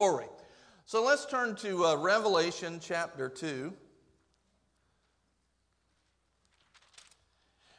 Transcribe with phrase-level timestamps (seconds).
[0.00, 0.24] Glory.
[0.86, 3.70] So let's turn to uh, Revelation chapter 2.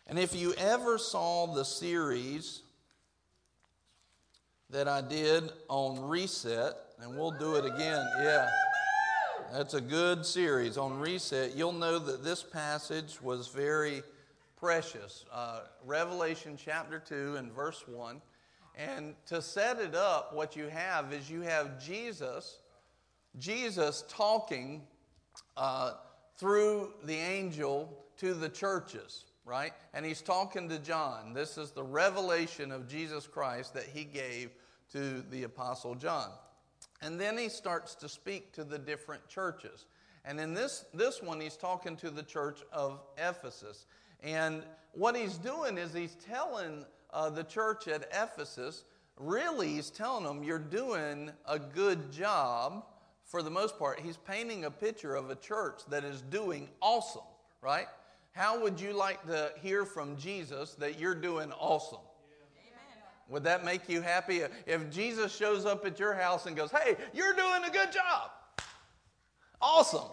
[0.05, 2.62] And if you ever saw the series
[4.70, 8.47] that I did on Reset, and we'll do it again, yeah.
[9.51, 11.56] That's a good series on Reset.
[11.56, 14.03] You'll know that this passage was very
[14.58, 15.26] precious.
[15.33, 18.22] Uh, Revelation chapter 2 and verse 1.
[18.76, 22.59] And to set it up, what you have is you have Jesus,
[23.38, 24.81] Jesus talking
[25.57, 25.94] uh,
[26.38, 29.73] through the angel to the churches, right?
[29.94, 31.34] And he's talking to John.
[31.34, 34.52] This is the revelation of Jesus Christ that he gave
[34.94, 36.30] to the Apostle John.
[37.02, 39.85] And then he starts to speak to the different churches.
[40.23, 43.85] And in this, this one, he's talking to the church of Ephesus.
[44.22, 44.63] And
[44.94, 48.83] what he's doing is he's telling uh, the church at Ephesus,
[49.17, 52.85] really, he's telling them, you're doing a good job
[53.25, 53.99] for the most part.
[53.99, 57.21] He's painting a picture of a church that is doing awesome,
[57.61, 57.88] right?
[58.31, 61.99] How would you like to hear from Jesus that you're doing awesome?
[63.30, 64.41] Would that make you happy?
[64.66, 68.31] If Jesus shows up at your house and goes, Hey, you're doing a good job.
[69.61, 70.09] Awesome.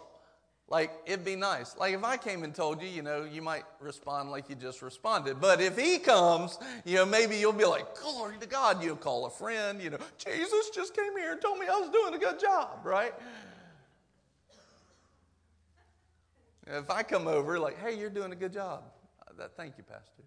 [0.71, 1.77] Like, it'd be nice.
[1.79, 4.83] Like, if I came and told you, you know, you might respond like you just
[4.83, 5.41] responded.
[5.41, 8.83] But if he comes, you know, maybe you'll be like, glory to God.
[8.83, 11.89] You'll call a friend, you know, Jesus just came here and told me I was
[11.89, 13.15] doing a good job, right?
[16.67, 18.83] If I come over, like, hey, you're doing a good job.
[19.27, 20.23] Uh, that, thank you, Pastor.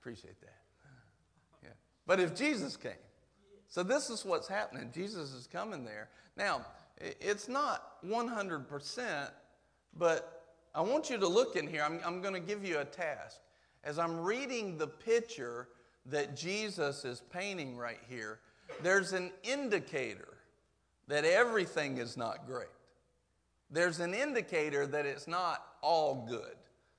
[0.00, 0.58] Appreciate that.
[1.62, 1.70] Yeah.
[2.06, 2.92] But if Jesus came,
[3.68, 4.90] so this is what's happening.
[4.94, 6.10] Jesus is coming there.
[6.36, 6.66] Now,
[6.98, 9.30] it's not 100%,
[9.96, 11.82] but I want you to look in here.
[11.84, 13.40] I'm, I'm going to give you a task.
[13.82, 15.68] As I'm reading the picture
[16.06, 18.40] that Jesus is painting right here,
[18.82, 20.38] there's an indicator
[21.08, 22.68] that everything is not great.
[23.70, 26.54] There's an indicator that it's not all good.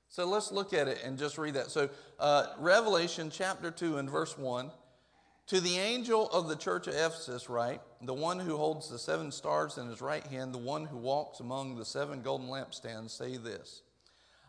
[0.08, 1.70] So let's look at it and just read that.
[1.70, 1.88] So,
[2.20, 4.70] uh, Revelation chapter 2 and verse 1
[5.46, 9.30] to the angel of the church of Ephesus, write, the one who holds the seven
[9.30, 13.36] stars in his right hand, the one who walks among the seven golden lampstands, say
[13.36, 13.82] this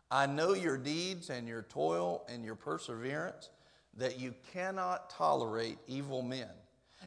[0.10, 3.50] I know your deeds and your toil and your perseverance,
[3.96, 6.50] that you cannot tolerate evil men.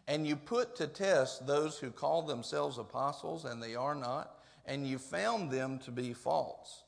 [0.07, 4.87] And you put to test those who call themselves apostles, and they are not, and
[4.87, 6.85] you found them to be false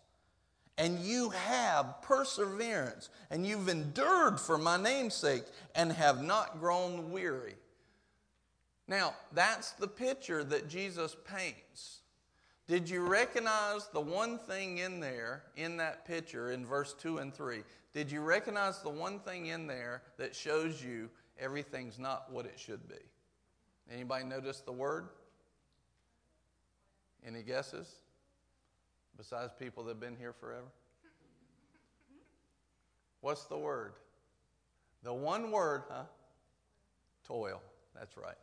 [0.83, 5.45] and you have perseverance, and you've endured for my name's sake,
[5.77, 7.55] and have not grown weary.
[8.89, 12.01] Now, that's the picture that Jesus paints.
[12.67, 17.33] Did you recognize the one thing in there, in that picture, in verse 2 and
[17.33, 17.63] 3?
[17.95, 22.59] Did you recognize the one thing in there that shows you everything's not what it
[22.59, 22.97] should be?
[23.89, 25.11] Anybody notice the word?
[27.25, 28.02] Any guesses?
[29.17, 30.67] Besides people that have been here forever?
[33.21, 33.93] What's the word?
[35.03, 36.05] The one word, huh?
[37.27, 37.63] Toil.
[37.95, 38.37] That's right.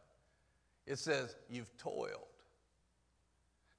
[0.86, 2.28] It says you've toiled.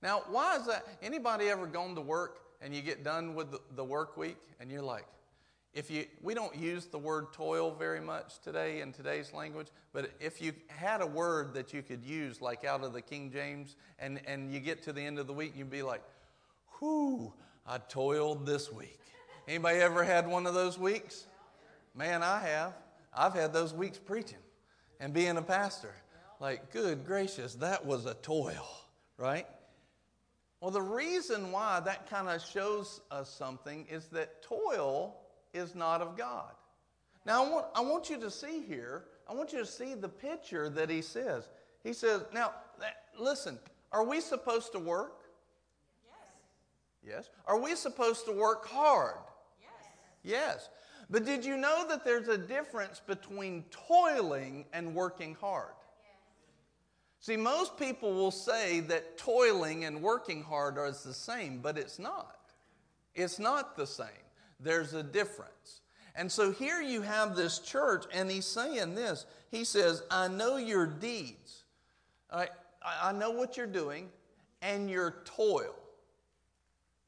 [0.03, 0.87] Now, why is that?
[1.03, 4.71] Anybody ever gone to work and you get done with the, the work week and
[4.71, 5.07] you're like,
[5.73, 10.11] if you we don't use the word toil very much today in today's language but
[10.19, 13.77] if you had a word that you could use like out of the king james
[14.01, 16.03] and and you get to the end of the week you'd be like
[16.81, 17.33] whew,
[17.67, 18.99] I toiled this week.
[19.47, 21.27] Anybody ever had one of those weeks?
[21.95, 22.75] Man, I have.
[23.15, 24.39] I've had those weeks preaching
[24.99, 25.95] and being a pastor.
[26.41, 28.67] Like, good gracious, that was a toil,
[29.19, 29.47] right?
[30.61, 35.17] Well, the reason why that kind of shows us something is that toil
[35.53, 36.53] is not of God.
[37.27, 40.09] Now, I want, I want you to see here, I want you to see the
[40.09, 41.49] picture that he says.
[41.83, 42.53] He says, now,
[43.19, 43.59] listen,
[43.93, 45.20] are we supposed to work?
[47.07, 47.31] Yes.
[47.47, 49.17] Are we supposed to work hard?
[49.61, 49.71] Yes.
[50.23, 50.69] Yes.
[51.09, 55.73] But did you know that there's a difference between toiling and working hard?
[56.03, 56.15] Yes.
[57.21, 61.99] See, most people will say that toiling and working hard are the same, but it's
[61.99, 62.37] not.
[63.15, 64.07] It's not the same.
[64.61, 65.81] There's a difference.
[66.15, 69.27] And so here you have this church, and he's saying this.
[69.51, 71.65] He says, I know your deeds.
[72.31, 74.11] I know what you're doing
[74.63, 75.75] and your toil.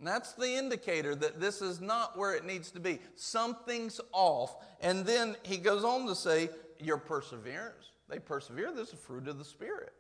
[0.03, 2.99] And that's the indicator that this is not where it needs to be.
[3.15, 4.57] Something's off.
[4.81, 6.49] And then he goes on to say,
[6.81, 7.93] Your perseverance.
[8.09, 8.73] They persevere.
[8.73, 9.93] This is a fruit of the Spirit.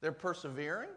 [0.00, 0.88] They're persevering.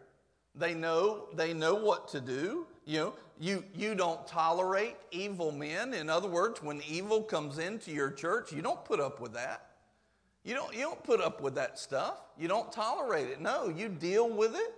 [0.56, 2.66] They know, they know what to do.
[2.84, 5.94] You know, you, you don't tolerate evil men.
[5.94, 9.68] In other words, when evil comes into your church, you don't put up with that.
[10.42, 12.24] You don't, you don't put up with that stuff.
[12.36, 13.40] You don't tolerate it.
[13.40, 14.74] No, you deal with it.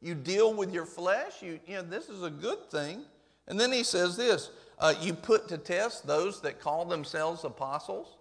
[0.00, 1.42] You deal with your flesh.
[1.42, 3.02] You, you know, this is a good thing.
[3.48, 8.16] And then he says this uh, you put to test those that call themselves apostles.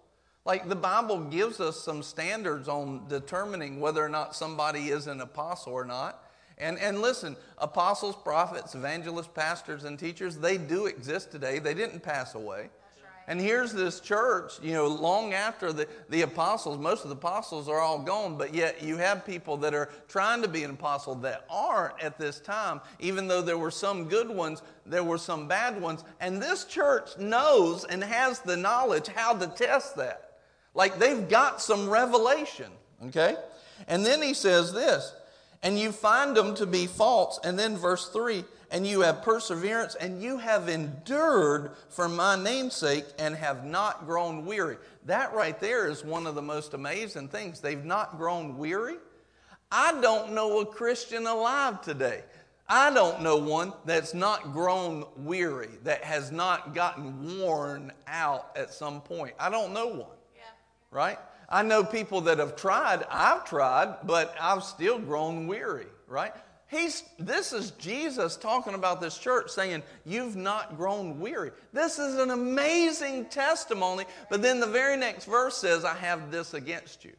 [0.46, 5.22] Like the Bible gives us some standards on determining whether or not somebody is an
[5.22, 6.24] apostle or not.
[6.58, 11.60] And, and listen, apostles, prophets, evangelists, pastors, and teachers, they do exist today.
[11.60, 12.70] They didn't pass away.
[13.30, 17.70] And here's this church, you know, long after the, the apostles, most of the apostles
[17.70, 21.14] are all gone, but yet you have people that are trying to be an apostle
[21.18, 22.82] that aren't at this time.
[23.00, 26.04] Even though there were some good ones, there were some bad ones.
[26.20, 30.40] And this church knows and has the knowledge how to test that.
[30.74, 32.72] Like they've got some revelation,
[33.06, 33.36] okay?
[33.88, 35.14] And then he says this,
[35.62, 37.40] and you find them to be false.
[37.44, 43.06] And then verse 3 and you have perseverance, and you have endured for my namesake
[43.18, 44.78] and have not grown weary.
[45.06, 47.60] That right there is one of the most amazing things.
[47.60, 48.98] They've not grown weary.
[49.72, 52.24] I don't know a Christian alive today.
[52.68, 58.72] I don't know one that's not grown weary, that has not gotten worn out at
[58.72, 59.34] some point.
[59.40, 60.18] I don't know one.
[60.36, 60.44] Yeah.
[60.92, 61.18] Right?
[61.50, 63.04] I know people that have tried.
[63.10, 66.34] I've tried, but I've still grown weary, right?
[66.70, 71.52] He's, this is Jesus talking about this church saying, You've not grown weary.
[71.74, 74.06] This is an amazing testimony.
[74.30, 77.14] But then the very next verse says, I have this against you.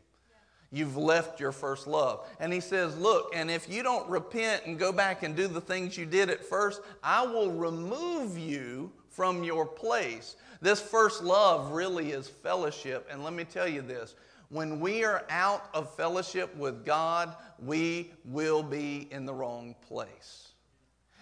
[0.71, 2.29] You've left your first love.
[2.39, 5.61] And he says, Look, and if you don't repent and go back and do the
[5.61, 10.37] things you did at first, I will remove you from your place.
[10.63, 13.09] This first love really is fellowship.
[13.11, 14.15] And let me tell you this
[14.51, 20.49] when we are out of fellowship with God, we will be in the wrong place.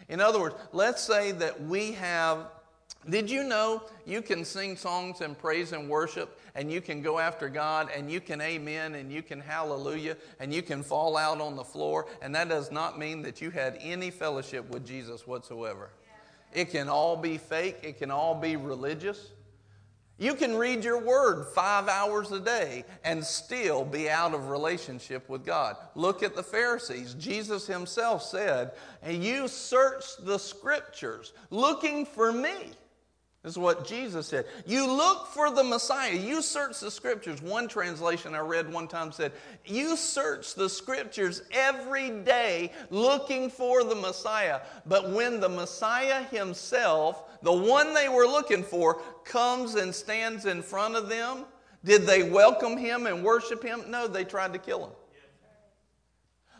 [0.09, 2.47] In other words, let's say that we have.
[3.09, 7.19] Did you know you can sing songs and praise and worship, and you can go
[7.19, 11.41] after God, and you can amen, and you can hallelujah, and you can fall out
[11.41, 15.27] on the floor, and that does not mean that you had any fellowship with Jesus
[15.27, 15.91] whatsoever.
[16.53, 19.29] It can all be fake, it can all be religious.
[20.19, 25.29] You can read your word five hours a day and still be out of relationship
[25.29, 25.76] with God.
[25.94, 27.15] Look at the Pharisees.
[27.15, 28.73] Jesus himself said,
[29.09, 32.73] you search the scriptures looking for me.
[33.49, 34.45] This is what Jesus said.
[34.67, 36.12] You look for the Messiah.
[36.12, 37.41] You search the scriptures.
[37.41, 39.33] One translation I read one time said,
[39.65, 44.61] You search the scriptures every day looking for the Messiah.
[44.85, 50.61] But when the Messiah himself, the one they were looking for, comes and stands in
[50.61, 51.47] front of them,
[51.83, 53.85] did they welcome him and worship him?
[53.89, 54.93] No, they tried to kill him.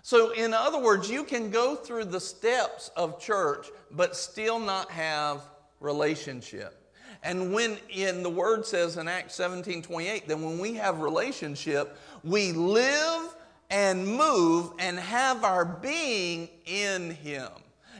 [0.01, 4.91] So, in other words, you can go through the steps of church, but still not
[4.91, 5.43] have
[5.81, 6.75] relationship.
[7.23, 11.99] And when in the word says in Acts 17 28, that when we have relationship,
[12.23, 13.35] we live
[13.71, 17.51] and move and have our being in Him.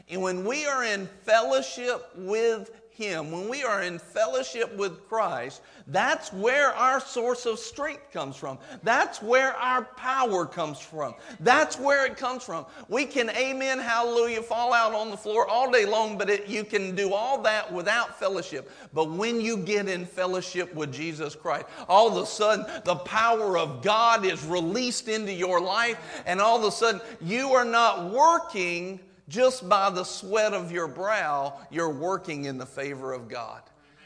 [0.09, 5.61] And when we are in fellowship with him, when we are in fellowship with Christ,
[5.87, 8.59] that's where our source of strength comes from.
[8.83, 11.15] That's where our power comes from.
[11.39, 12.65] That's where it comes from.
[12.89, 16.65] We can amen, hallelujah, fall out on the floor all day long, but it, you
[16.65, 18.69] can do all that without fellowship.
[18.93, 23.57] But when you get in fellowship with Jesus Christ, all of a sudden the power
[23.57, 28.11] of God is released into your life, and all of a sudden you are not
[28.11, 33.61] working just by the sweat of your brow, you're working in the favor of God.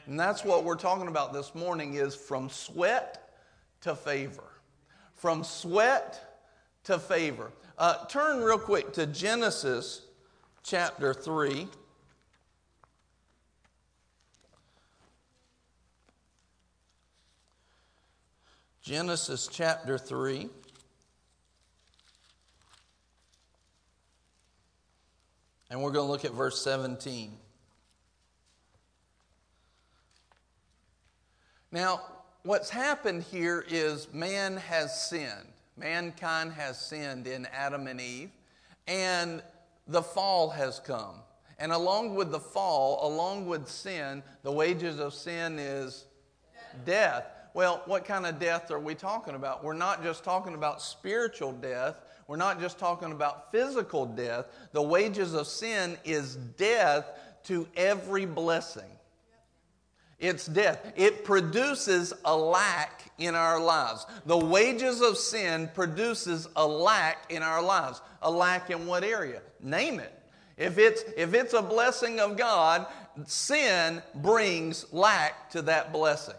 [0.05, 3.31] And that's what we're talking about this morning is from sweat
[3.81, 4.43] to favor.
[5.15, 6.43] From sweat
[6.83, 7.51] to favor.
[7.77, 10.01] Uh, turn real quick to Genesis
[10.61, 11.67] chapter 3.
[18.81, 20.49] Genesis chapter 3.
[25.73, 27.31] And we're going to look at verse 17.
[31.71, 32.01] Now,
[32.43, 35.47] what's happened here is man has sinned.
[35.75, 38.29] Mankind has sinned in Adam and Eve,
[38.87, 39.41] and
[39.87, 41.15] the fall has come.
[41.57, 46.05] And along with the fall, along with sin, the wages of sin is
[46.85, 47.25] death.
[47.53, 49.63] Well, what kind of death are we talking about?
[49.63, 51.95] We're not just talking about spiritual death,
[52.27, 54.45] we're not just talking about physical death.
[54.71, 57.05] The wages of sin is death
[57.43, 58.89] to every blessing.
[60.19, 60.93] It's death.
[60.95, 64.05] It produces a lack in our lives.
[64.25, 68.01] The wages of sin produces a lack in our lives.
[68.21, 69.41] A lack in what area?
[69.59, 70.17] Name it.
[70.55, 72.87] If it's, if it's a blessing of God,
[73.25, 76.35] sin brings lack to that blessing.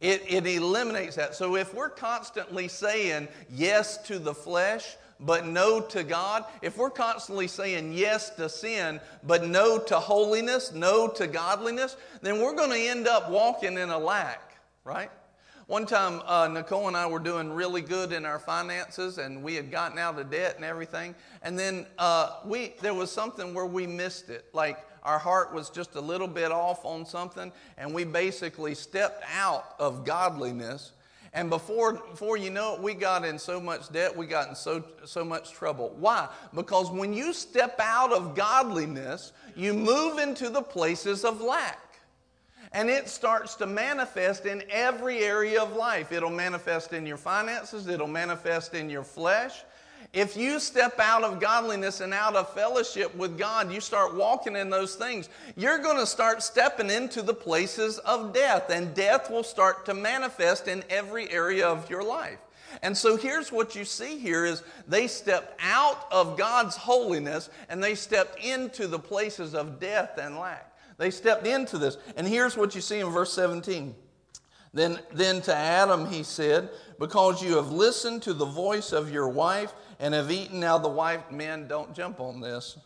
[0.00, 1.34] It, it eliminates that.
[1.34, 6.90] So if we're constantly saying yes to the flesh, but no to God, if we're
[6.90, 12.70] constantly saying yes to sin, but no to holiness, no to godliness, then we're going
[12.70, 15.10] to end up walking in a lack, right?
[15.66, 19.56] One time, uh, Nicole and I were doing really good in our finances, and we
[19.56, 21.12] had gotten out of debt and everything.
[21.42, 24.44] And then uh, we there was something where we missed it.
[24.52, 29.24] Like our heart was just a little bit off on something, and we basically stepped
[29.34, 30.92] out of godliness.
[31.32, 34.54] And before, before you know it, we got in so much debt, we got in
[34.54, 35.94] so, so much trouble.
[35.98, 36.28] Why?
[36.54, 41.86] Because when you step out of godliness, you move into the places of lack
[42.72, 46.12] and it starts to manifest in every area of life.
[46.12, 49.62] It'll manifest in your finances, it'll manifest in your flesh.
[50.16, 54.56] If you step out of godliness and out of fellowship with God, you start walking
[54.56, 59.30] in those things, you're going to start stepping into the places of death, and death
[59.30, 62.38] will start to manifest in every area of your life.
[62.80, 67.84] And so here's what you see here is they stepped out of God's holiness and
[67.84, 70.74] they stepped into the places of death and lack.
[70.96, 71.98] They stepped into this.
[72.16, 73.94] And here's what you see in verse 17.
[74.76, 76.68] Then, then to Adam he said,
[76.98, 80.60] Because you have listened to the voice of your wife and have eaten.
[80.60, 82.78] Now, the wife, men, don't jump on this.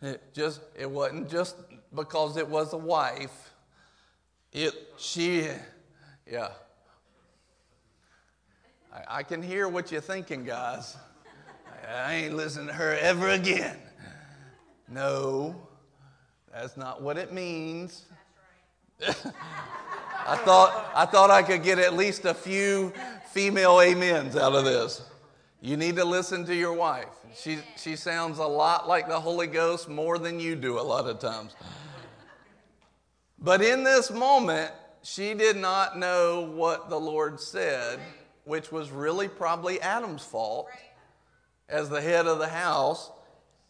[0.00, 1.56] It just it wasn't just
[1.92, 3.50] because it was a wife.
[4.52, 5.48] It she
[6.30, 6.50] yeah.
[8.94, 10.96] I, I can hear what you're thinking, guys.
[11.92, 13.78] I ain't listening to her ever again.
[14.88, 15.56] No.
[16.52, 18.04] That's not what it means.
[19.00, 22.92] I thought, I thought I could get at least a few
[23.32, 25.02] female amens out of this.
[25.60, 27.08] You need to listen to your wife.
[27.34, 31.06] She, she sounds a lot like the Holy Ghost more than you do a lot
[31.06, 31.54] of times.
[33.38, 34.72] But in this moment,
[35.02, 38.00] she did not know what the Lord said,
[38.44, 40.68] which was really probably Adam's fault
[41.68, 43.10] as the head of the house.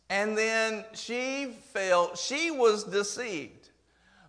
[0.09, 3.66] And then she felt she was deceived.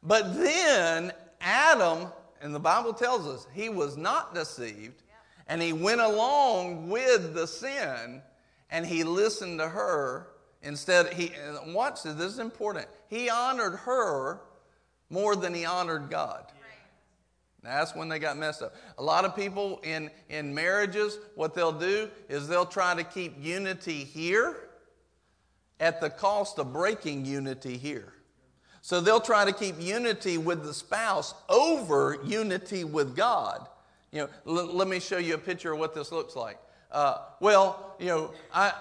[0.08, 1.12] But then
[1.42, 2.08] Adam,
[2.42, 5.04] and the Bible tells us, he was not deceived.
[5.50, 8.22] And he went along with the sin
[8.70, 10.28] and he listened to her
[10.62, 11.14] instead.
[11.14, 11.32] He,
[11.68, 12.88] watch this, this is important.
[13.10, 14.42] He honored her
[15.10, 16.46] more than he honored God.
[17.64, 18.76] That's when they got messed up.
[18.98, 23.34] A lot of people in, in marriages, what they'll do is they'll try to keep
[23.44, 24.70] unity here
[25.80, 28.14] at the cost of breaking unity here.
[28.88, 33.68] So they'll try to keep unity with the spouse over unity with God.
[34.14, 36.58] You know, l- let me show you a picture of what this looks like.
[36.90, 38.72] Uh, well, you know, I,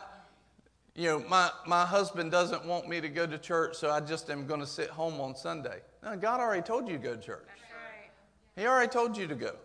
[0.95, 4.31] you know, my, my husband doesn't want me to go to church, so I just
[4.31, 5.81] am going to sit home on Sunday.
[6.05, 7.49] Now, God already told you to go to church.
[8.55, 9.57] He already told you to go.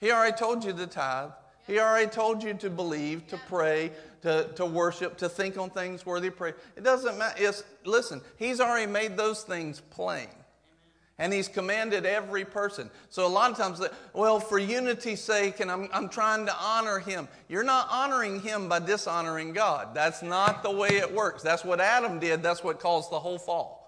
[0.00, 1.32] He already told you to tithe.
[1.66, 3.90] He already told you to believe, to pray,
[4.22, 6.54] to, to worship, to think on things worthy of praise.
[6.76, 7.34] It doesn't matter.
[7.38, 10.28] It's, listen, He's already made those things plain.
[11.18, 12.90] And He's commanded every person.
[13.08, 13.80] So a lot of times,
[14.12, 17.26] well, for unity's sake, and I'm, I'm trying to honor Him.
[17.48, 19.94] You're not honoring Him by dishonoring God.
[19.94, 21.42] That's not the way it works.
[21.42, 22.42] That's what Adam did.
[22.42, 23.85] That's what caused the whole fall.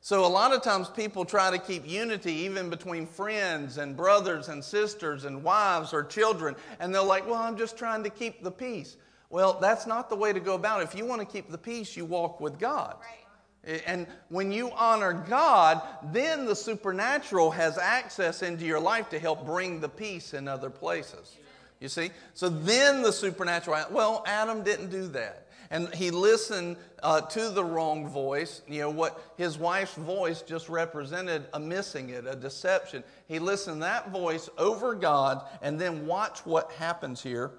[0.00, 4.48] So, a lot of times people try to keep unity even between friends and brothers
[4.48, 8.42] and sisters and wives or children, and they're like, Well, I'm just trying to keep
[8.42, 8.96] the peace.
[9.30, 10.84] Well, that's not the way to go about it.
[10.84, 12.96] If you want to keep the peace, you walk with God.
[13.00, 13.82] Right.
[13.86, 19.44] And when you honor God, then the supernatural has access into your life to help
[19.44, 21.36] bring the peace in other places.
[21.80, 22.10] You see?
[22.32, 27.64] So then the supernatural, well, Adam didn't do that and he listened uh, to the
[27.64, 28.62] wrong voice.
[28.66, 33.04] You know, what his wife's voice just represented a missing it, a deception.
[33.26, 37.52] He listened that voice over God, and then watch what happens here.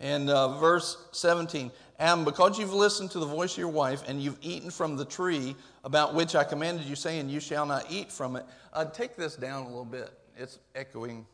[0.00, 4.20] In uh, verse 17, and because you've listened to the voice of your wife and
[4.20, 5.54] you've eaten from the tree
[5.84, 8.44] about which I commanded you, saying, You shall not eat from it.
[8.72, 10.10] Uh, take this down a little bit.
[10.36, 11.24] It's echoing.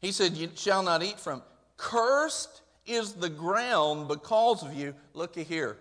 [0.00, 1.42] He said, You shall not eat from.
[1.76, 4.94] Cursed is the ground because of you.
[5.14, 5.78] Looky here.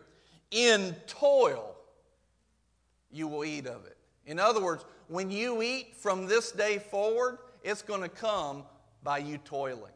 [0.52, 1.76] In toil,
[3.12, 3.98] you will eat of it.
[4.26, 8.64] In other words, when you eat from this day forward, it's going to come
[9.04, 9.92] by you toiling.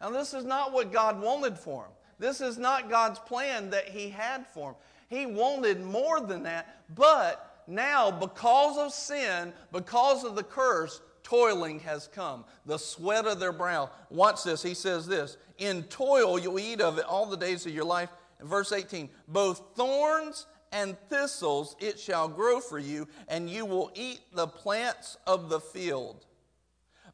[0.00, 1.92] Now, this is not what God wanted for him.
[2.18, 4.76] This is not God's plan that He had for him.
[5.08, 11.80] He wanted more than that, but now, because of sin, because of the curse, toiling
[11.80, 13.90] has come, the sweat of their brow.
[14.10, 14.62] Watch this.
[14.62, 18.08] He says this In toil you'll eat of it all the days of your life.
[18.40, 24.20] verse 18 Both thorns and thistles it shall grow for you, and you will eat
[24.32, 26.26] the plants of the field.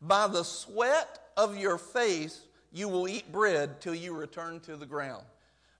[0.00, 4.86] By the sweat of your face you will eat bread till you return to the
[4.86, 5.24] ground.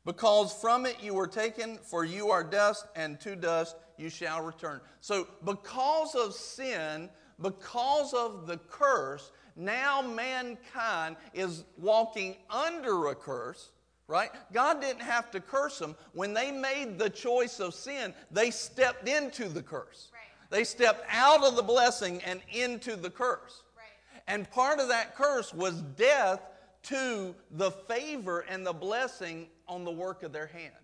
[0.04, 4.42] Because from it you were taken, for you are dust, and to dust you shall
[4.42, 4.80] return.
[5.00, 7.08] So, because of sin,
[7.40, 13.70] because of the curse, now mankind is walking under a curse,
[14.08, 14.30] right?
[14.52, 15.94] God didn't have to curse them.
[16.12, 20.10] When they made the choice of sin, they stepped into the curse.
[20.12, 20.50] Right.
[20.50, 23.62] They stepped out of the blessing and into the curse.
[23.76, 23.86] Right.
[24.26, 26.40] And part of that curse was death
[26.84, 30.74] to the favor and the blessing on the work of their hand.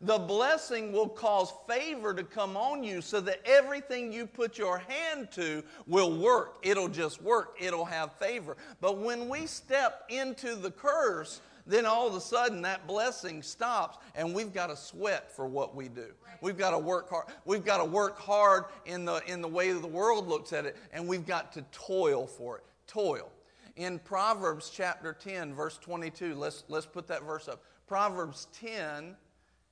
[0.00, 4.78] The blessing will cause favor to come on you so that everything you put your
[4.78, 6.58] hand to will work.
[6.62, 8.56] It'll just work, it'll have favor.
[8.80, 13.98] But when we step into the curse, then all of a sudden that blessing stops
[14.14, 16.08] and we've got to sweat for what we do.
[16.40, 17.26] We've got to work hard.
[17.44, 20.76] We've got to work hard in the, in the way the world looks at it
[20.92, 22.64] and we've got to toil for it.
[22.86, 23.30] Toil
[23.76, 26.34] in Proverbs chapter 10, verse 22.
[26.34, 27.62] Let's, let's put that verse up.
[27.86, 29.16] Proverbs 10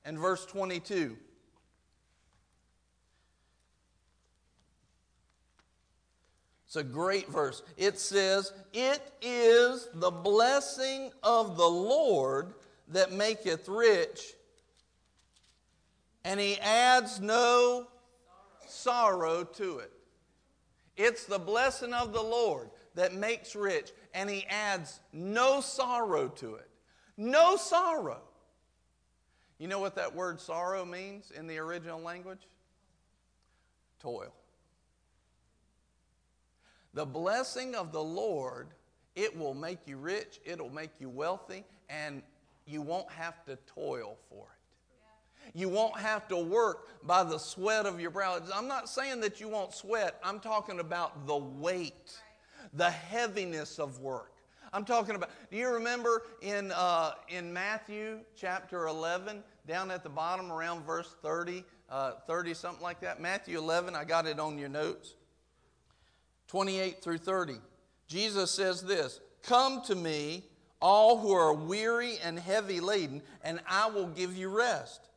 [0.05, 1.17] and verse 22.
[6.67, 7.63] It's a great verse.
[7.77, 12.53] It says, It is the blessing of the Lord
[12.89, 14.33] that maketh rich,
[16.23, 17.87] and he adds no
[18.67, 19.91] sorrow to it.
[20.97, 26.55] It's the blessing of the Lord that makes rich, and he adds no sorrow to
[26.55, 26.69] it.
[27.17, 28.21] No sorrow.
[29.57, 32.47] You know what that word sorrow means in the original language?
[34.01, 34.33] Toil.
[36.93, 38.67] The blessing of the Lord,
[39.15, 42.21] it will make you rich, it'll make you wealthy, and
[42.65, 45.57] you won't have to toil for it.
[45.57, 48.39] You won't have to work by the sweat of your brow.
[48.53, 50.19] I'm not saying that you won't sweat.
[50.23, 52.17] I'm talking about the weight
[52.73, 54.31] the heaviness of work.
[54.75, 60.09] I'm talking about, do you remember in, uh, in Matthew chapter 11, down at the
[60.09, 63.21] bottom around verse 30, uh, 30, something like that?
[63.21, 65.13] Matthew 11, I got it on your notes.
[66.49, 67.53] 28 through 30.
[68.09, 70.43] Jesus says this Come to me,
[70.81, 75.07] all who are weary and heavy laden, and I will give you rest.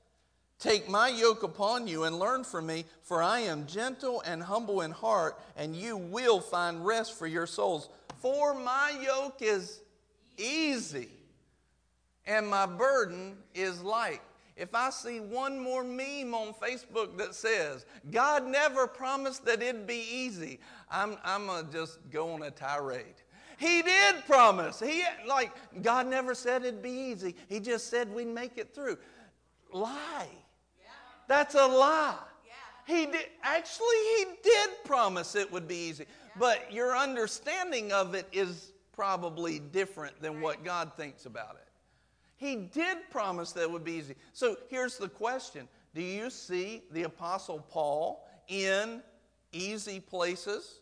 [0.60, 4.82] Take my yoke upon you and learn from me, for I am gentle and humble
[4.82, 7.88] in heart, and you will find rest for your souls.
[8.20, 9.80] For my yoke is
[10.36, 11.08] easy,
[12.26, 14.20] and my burden is light.
[14.56, 19.86] If I see one more meme on Facebook that says, God never promised that it'd
[19.86, 20.58] be easy,
[20.90, 23.04] I'm, I'm going to just go on a tirade.
[23.56, 24.80] He did promise.
[24.80, 25.52] He, like,
[25.82, 27.36] God never said it'd be easy.
[27.48, 28.98] He just said we'd make it through.
[29.72, 30.28] Lie.
[31.28, 32.16] That's a lie.
[32.46, 32.96] Yeah.
[32.96, 36.06] He did, actually, he did promise it would be easy.
[36.38, 41.68] But your understanding of it is probably different than what God thinks about it.
[42.36, 44.14] He did promise that it would be easy.
[44.32, 49.02] So here's the question Do you see the Apostle Paul in
[49.52, 50.80] easy places?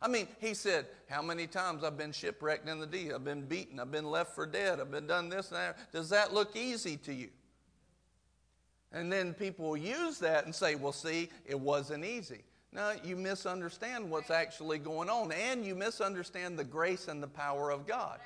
[0.00, 3.12] I mean, he said, How many times I've been shipwrecked in the deep?
[3.12, 3.80] I've been beaten.
[3.80, 4.80] I've been left for dead.
[4.80, 5.92] I've been done this and that.
[5.92, 7.30] Does that look easy to you?
[8.92, 12.44] And then people will use that and say, well, see, it wasn't easy.
[12.74, 17.70] No, you misunderstand what's actually going on, and you misunderstand the grace and the power
[17.70, 18.18] of God.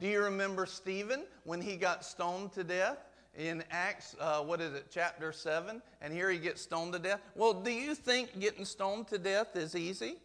[0.00, 2.98] Do you remember Stephen when he got stoned to death?
[3.36, 7.20] in Acts, uh, what is it, chapter 7, and here he gets stoned to death.
[7.36, 10.16] Well, do you think getting stoned to death is easy?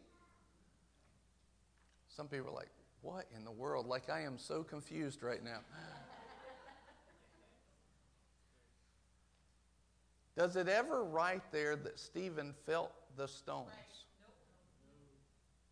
[2.10, 2.72] Some people are like,
[3.04, 3.86] what in the world?
[3.86, 5.60] Like, I am so confused right now.
[10.36, 13.70] Does it ever write there that Stephen felt the stones?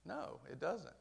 [0.06, 0.93] No, it doesn't.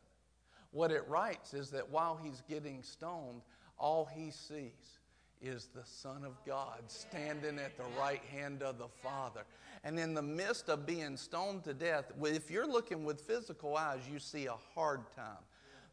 [0.73, 3.43] What it writes is that while he's getting stoned,
[3.79, 5.01] all he sees
[5.43, 9.43] is the Son of God standing at the right hand of the Father.
[9.85, 14.01] And in the midst of being stoned to death, if you're looking with physical eyes,
[14.11, 15.43] you see a hard time.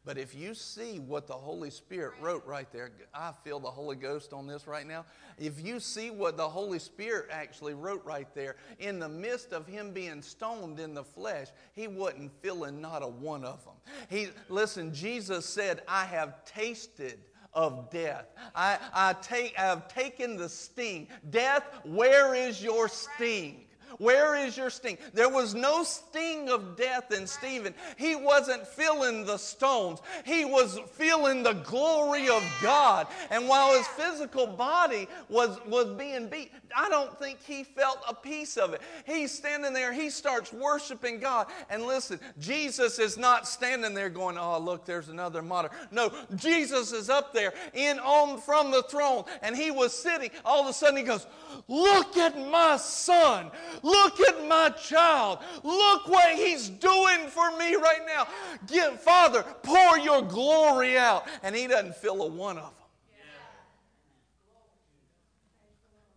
[0.08, 3.94] But if you see what the Holy Spirit wrote right there, I feel the Holy
[3.94, 5.04] Ghost on this right now.
[5.36, 9.66] If you see what the Holy Spirit actually wrote right there, in the midst of
[9.66, 13.74] him being stoned in the flesh, he wasn't feeling not a one of them.
[14.08, 17.18] He, listen, Jesus said, I have tasted
[17.52, 18.28] of death.
[18.54, 21.08] I, I, take, I have taken the sting.
[21.28, 23.66] Death, where is your sting?
[23.98, 24.98] Where is your sting?
[25.14, 27.74] There was no sting of death in Stephen.
[27.96, 33.06] He wasn't feeling the stones, he was feeling the glory of God.
[33.30, 38.14] And while his physical body was, was being beat, I don't think he felt a
[38.14, 38.82] piece of it.
[39.06, 41.46] He's standing there, he starts worshiping God.
[41.70, 45.70] And listen, Jesus is not standing there going, Oh, look, there's another martyr.
[45.90, 50.30] No, Jesus is up there in on from the throne, and he was sitting.
[50.44, 51.26] All of a sudden he goes,
[51.66, 53.50] Look at my son.
[53.82, 55.38] Look at my child.
[55.62, 58.26] Look what he's doing for me right now.
[58.66, 61.26] Give, Father, pour your glory out.
[61.42, 62.72] And he doesn't feel a one of them.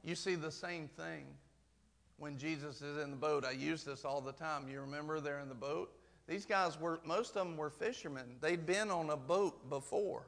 [0.04, 1.26] You see the same thing
[2.18, 3.46] when Jesus is in the boat.
[3.46, 4.68] I use this all the time.
[4.68, 5.92] You remember they're in the boat?
[6.28, 8.26] These guys were, most of them were fishermen.
[8.42, 10.28] They'd been on a boat before.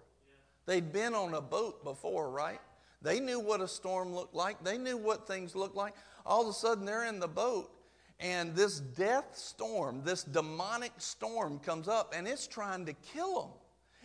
[0.65, 2.60] They'd been on a boat before, right?
[3.02, 5.93] They knew what a storm looked like, they knew what things looked like.
[6.26, 7.72] All of a sudden, they're in the boat,
[8.20, 13.52] and this death storm, this demonic storm comes up, and it's trying to kill them.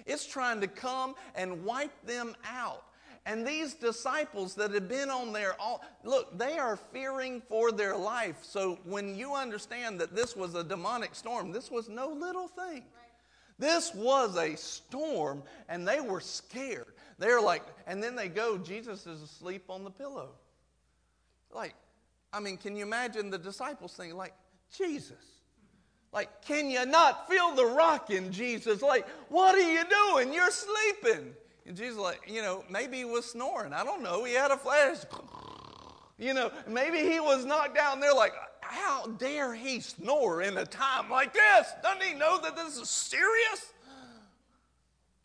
[0.07, 2.85] It's trying to come and wipe them out.
[3.27, 7.95] And these disciples that had been on there, all, look, they are fearing for their
[7.95, 8.39] life.
[8.43, 12.85] So when you understand that this was a demonic storm, this was no little thing.
[13.59, 16.95] This was a storm, and they were scared.
[17.19, 20.31] They're like, and then they go, Jesus is asleep on the pillow.
[21.53, 21.75] Like,
[22.33, 24.35] I mean, can you imagine the disciples thinking, like,
[24.77, 25.13] Jesus?
[26.13, 28.83] Like, can you not feel the rock in Jesus?
[28.83, 30.33] Like, what are you doing?
[30.33, 31.35] You're sleeping.
[31.67, 33.73] And Jesus, like, you know, maybe he was snoring.
[33.73, 34.25] I don't know.
[34.25, 34.99] He had a flash.
[36.21, 40.65] You know, maybe he was knocked down there like, how dare he snore in a
[40.65, 41.73] time like this?
[41.81, 43.73] Doesn't he know that this is serious?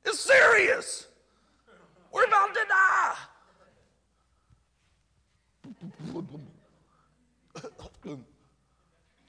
[0.05, 1.07] It's serious.
[2.11, 3.15] We're about to die.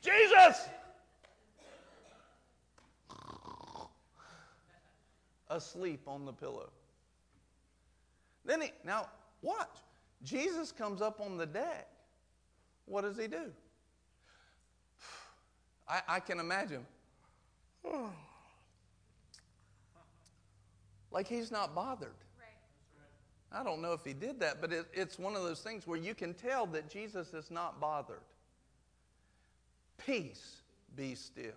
[0.04, 0.68] Jesus!
[5.48, 6.70] Asleep on the pillow.
[8.44, 9.08] Then he, now
[9.40, 9.68] watch.
[10.22, 11.88] Jesus comes up on the deck.
[12.86, 13.52] What does he do?
[15.88, 16.84] I, I can imagine.
[21.10, 22.14] Like he's not bothered.
[23.52, 25.98] I don't know if he did that, but it, it's one of those things where
[25.98, 28.18] you can tell that Jesus is not bothered.
[30.04, 30.62] Peace,
[30.96, 31.52] be still.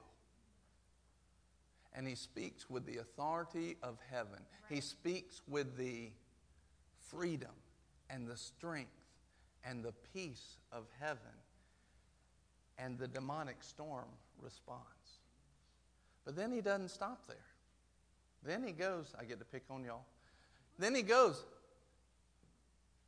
[1.93, 4.39] And he speaks with the authority of heaven.
[4.69, 6.11] He speaks with the
[7.09, 7.51] freedom
[8.09, 8.91] and the strength
[9.65, 11.17] and the peace of heaven.
[12.77, 14.05] And the demonic storm
[14.39, 14.83] responds.
[16.23, 17.37] But then he doesn't stop there.
[18.43, 20.05] Then he goes, I get to pick on y'all.
[20.77, 21.43] Then he goes,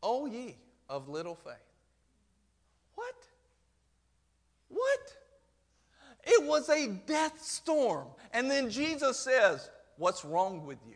[0.02, 0.56] O ye
[0.90, 1.54] of little faith.
[2.96, 3.16] What?
[4.70, 5.14] What?
[6.32, 8.08] It was a death storm.
[8.34, 10.96] And then Jesus says, What's wrong with you?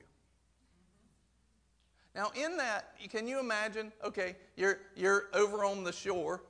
[2.15, 3.91] Now, in that, can you imagine?
[4.03, 6.43] Okay, you're, you're over on the shore.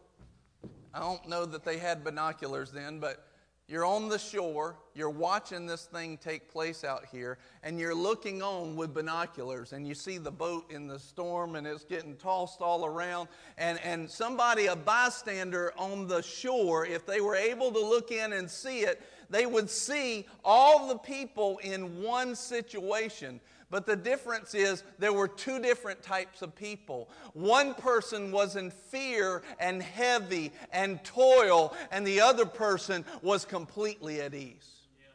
[0.93, 3.25] I don't know that they had binoculars then, but
[3.67, 8.41] you're on the shore, you're watching this thing take place out here, and you're looking
[8.41, 12.61] on with binoculars, and you see the boat in the storm, and it's getting tossed
[12.61, 13.29] all around.
[13.57, 18.33] And, and somebody, a bystander on the shore, if they were able to look in
[18.33, 23.39] and see it, they would see all the people in one situation.
[23.73, 27.09] But the difference is there were two different types of people.
[27.33, 34.21] One person was in fear and heavy and toil, and the other person was completely
[34.21, 34.69] at ease.
[34.99, 35.07] Yeah.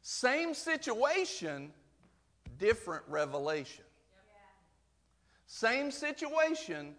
[0.00, 1.74] Same situation,
[2.58, 3.84] different revelation.
[3.84, 4.44] Yeah.
[5.46, 6.94] Same situation,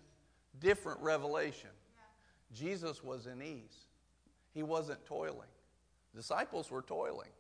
[0.60, 1.72] different revelation.
[1.96, 2.56] Yeah.
[2.56, 3.88] Jesus was in ease,
[4.54, 5.50] he wasn't toiling.
[6.16, 7.32] Disciples were toiling.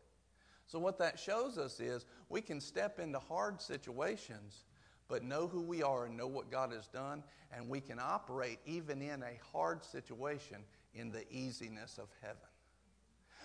[0.68, 4.64] So, what that shows us is we can step into hard situations,
[5.08, 7.24] but know who we are and know what God has done,
[7.56, 10.58] and we can operate even in a hard situation
[10.94, 12.38] in the easiness of heaven.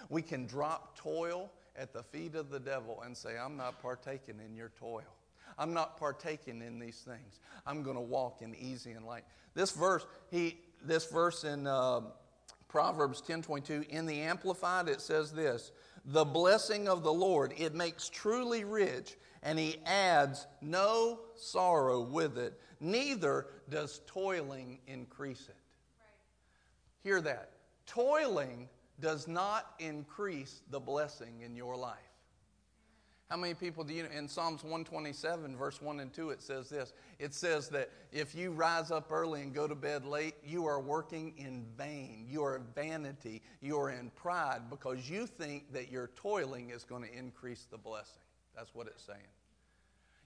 [0.08, 4.40] We can drop toil at the feet of the devil and say, I'm not partaking
[4.44, 5.02] in your toil.
[5.58, 7.40] I'm not partaking in these things.
[7.66, 9.24] I'm going to walk in easy and light.
[9.54, 12.00] This verse, he, this verse in uh,
[12.68, 15.72] Proverbs 10:22, in the Amplified, it says this:
[16.04, 17.54] the blessing of the Lord.
[17.56, 22.58] It makes truly rich, and he adds no sorrow with it.
[22.80, 25.56] Neither does toiling increase it.
[25.98, 27.04] Right.
[27.04, 27.50] Hear that.
[27.86, 28.68] Toiling
[29.00, 31.98] does not increase the blessing in your life.
[33.30, 34.08] How many people do you know?
[34.10, 38.50] In Psalms 127, verse 1 and 2, it says this it says that if you
[38.50, 42.26] rise up early and go to bed late, you are working in vain.
[42.28, 43.40] You are in vanity.
[43.60, 47.78] You are in pride because you think that your toiling is going to increase the
[47.78, 48.22] blessing.
[48.56, 49.20] That's what it's saying.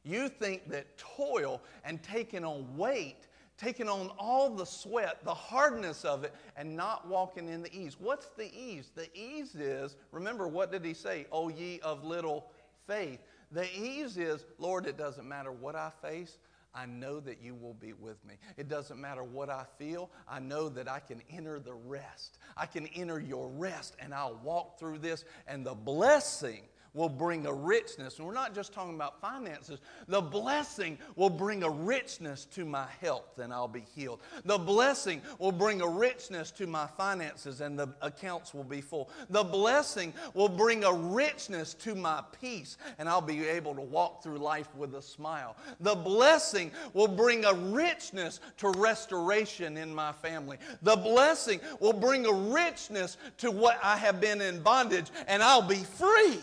[0.03, 3.27] You think that toil and taking on weight,
[3.59, 7.97] taking on all the sweat, the hardness of it, and not walking in the ease.
[8.01, 8.91] What's the ease?
[8.95, 11.27] The ease is, remember, what did he say?
[11.31, 12.47] O ye of little
[12.87, 13.21] faith.
[13.53, 16.39] The ease is, Lord, it doesn't matter what I face.
[16.75, 18.35] I know that you will be with me.
[18.57, 20.11] It doesn't matter what I feel.
[20.29, 22.39] I know that I can enter the rest.
[22.57, 26.63] I can enter your rest and I'll walk through this and the blessing
[26.95, 28.19] will bring a richness.
[28.19, 29.81] And we're not just talking about finances.
[30.07, 34.21] The blessing will bring a richness to my health and I'll be healed.
[34.45, 39.11] The blessing will bring a richness to my finances and the accounts will be full.
[39.29, 44.23] The blessing will bring a richness to my peace and I'll be able to walk
[44.23, 45.57] through life with a smile.
[45.81, 50.59] The blessing will bring a richness to restoration in my family.
[50.83, 55.67] The blessing will bring a richness to what I have been in bondage and I'll
[55.67, 56.39] be free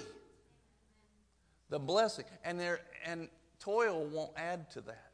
[1.71, 2.25] the blessing.
[2.45, 3.27] And, there, and
[3.59, 5.07] toil won't add to that.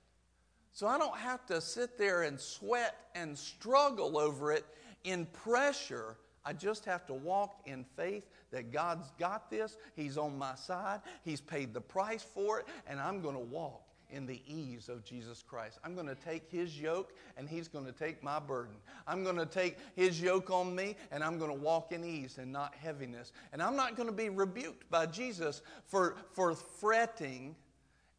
[0.74, 4.66] So I don't have to sit there and sweat and struggle over it
[5.06, 6.18] in pressure.
[6.44, 9.78] I just have to walk in faith that God's got this.
[9.96, 11.02] He's on my side.
[11.24, 15.04] He's paid the price for it, and I'm going to walk in the ease of
[15.04, 15.80] Jesus Christ.
[15.84, 18.76] I'm going to take his yoke and he's going to take my burden.
[19.06, 22.38] I'm going to take his yoke on me and I'm going to walk in ease
[22.38, 23.32] and not heaviness.
[23.54, 27.56] And I'm not going to be rebuked by Jesus for, for fretting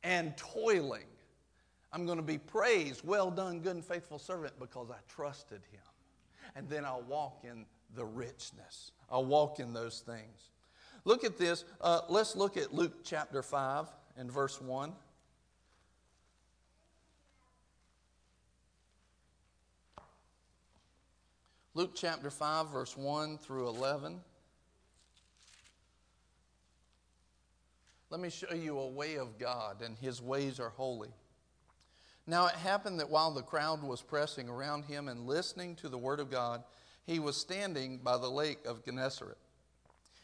[0.03, 1.07] and toiling.
[1.93, 5.81] I'm going to be praised, well done, good and faithful servant, because I trusted him.
[6.55, 8.93] And then I'll walk in the richness.
[9.11, 10.51] I'll walk in those things.
[11.05, 11.65] Look at this.
[11.81, 14.93] Uh, let's look at Luke chapter 5 and verse 1.
[21.79, 24.19] Luke chapter 5, verse 1 through 11.
[28.11, 31.11] Let me show you a way of God, and his ways are holy.
[32.27, 35.97] Now it happened that while the crowd was pressing around him and listening to the
[35.97, 36.65] word of God,
[37.07, 39.39] he was standing by the lake of Gennesaret.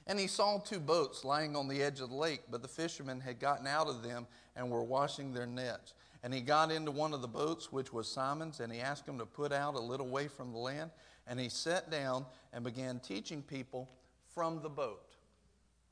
[0.08, 3.20] And he saw two boats lying on the edge of the lake, but the fishermen
[3.20, 5.94] had gotten out of them and were washing their nets.
[6.24, 9.18] And he got into one of the boats, which was Simon's, and he asked him
[9.18, 10.90] to put out a little way from the land.
[11.26, 13.88] And he sat down and began teaching people
[14.34, 15.14] from the boat.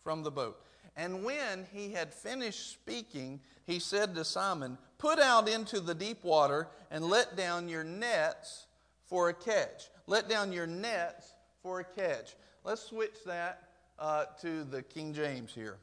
[0.03, 0.61] From the boat.
[0.97, 6.23] And when he had finished speaking, he said to Simon, Put out into the deep
[6.23, 8.67] water and let down your nets
[9.07, 9.89] for a catch.
[10.07, 12.35] Let down your nets for a catch.
[12.65, 13.63] Let's switch that
[13.99, 15.79] uh, to the King James here.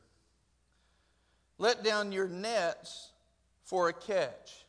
[1.58, 3.12] Let down your nets
[3.64, 4.66] for a catch.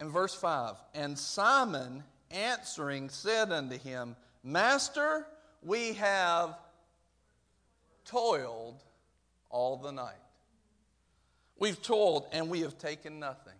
[0.00, 5.26] In verse 5, and Simon answering said unto him, Master,
[5.62, 6.58] we have
[8.04, 8.82] toiled
[9.50, 10.14] all the night.
[11.58, 13.54] We've toiled and we have taken nothing.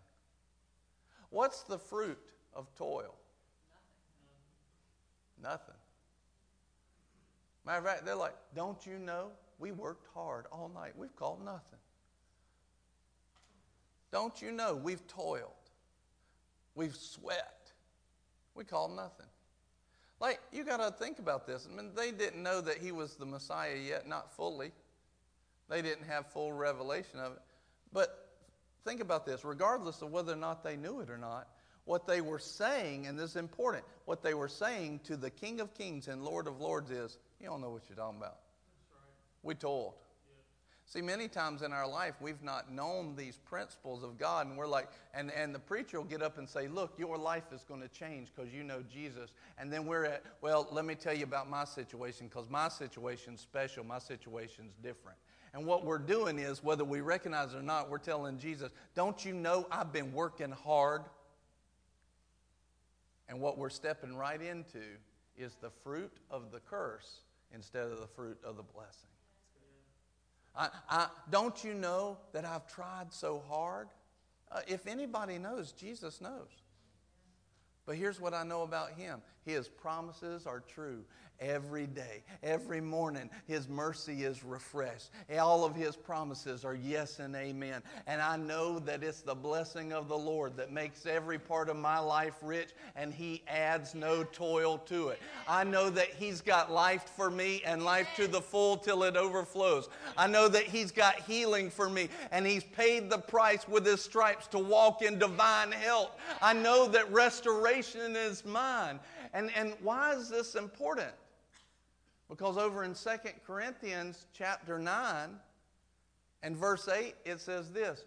[1.30, 2.18] What's the fruit
[2.54, 3.14] of toil?
[5.42, 5.74] Nothing.
[7.66, 9.30] Matter of fact, they're like, Don't you know?
[9.58, 10.92] We worked hard all night.
[10.96, 11.78] We've called nothing.
[14.10, 14.74] Don't you know?
[14.74, 15.52] We've toiled.
[16.74, 17.57] We've sweat.
[18.58, 19.26] We call nothing.
[20.18, 21.68] Like, you got to think about this.
[21.70, 24.72] I mean, they didn't know that he was the Messiah yet, not fully.
[25.70, 27.38] They didn't have full revelation of it.
[27.92, 28.28] But
[28.84, 31.46] think about this regardless of whether or not they knew it or not,
[31.84, 35.60] what they were saying, and this is important, what they were saying to the King
[35.60, 38.38] of Kings and Lord of Lords is, you don't know what you're talking about.
[38.90, 39.44] Right.
[39.44, 39.94] We told.
[40.88, 44.66] See, many times in our life, we've not known these principles of God, and we're
[44.66, 47.82] like, and, and the preacher will get up and say, Look, your life is going
[47.82, 49.34] to change because you know Jesus.
[49.58, 53.42] And then we're at, Well, let me tell you about my situation because my situation's
[53.42, 55.18] special, my situation's different.
[55.52, 59.22] And what we're doing is, whether we recognize it or not, we're telling Jesus, Don't
[59.26, 61.02] you know I've been working hard?
[63.28, 64.80] And what we're stepping right into
[65.36, 67.18] is the fruit of the curse
[67.54, 69.10] instead of the fruit of the blessing.
[70.58, 73.88] I, I, don't you know that I've tried so hard?
[74.50, 76.48] Uh, if anybody knows, Jesus knows.
[77.86, 81.04] But here's what I know about him his promises are true
[81.40, 83.30] every day, every morning.
[83.46, 85.10] His mercy is refreshed.
[85.38, 87.82] All of His promises are yes and amen.
[88.06, 91.76] And I know that it's the blessing of the Lord that makes every part of
[91.76, 95.20] my life rich, and He adds no toil to it.
[95.46, 99.16] I know that He's got life for me and life to the full till it
[99.16, 99.88] overflows.
[100.16, 104.02] I know that He's got healing for me, and He's paid the price with His
[104.02, 106.10] stripes to walk in divine health.
[106.42, 109.00] I know that restoration is mine.
[109.34, 111.10] And, and why is this important?
[112.28, 113.10] Because over in 2
[113.46, 115.30] Corinthians chapter 9
[116.42, 118.04] and verse 8, it says this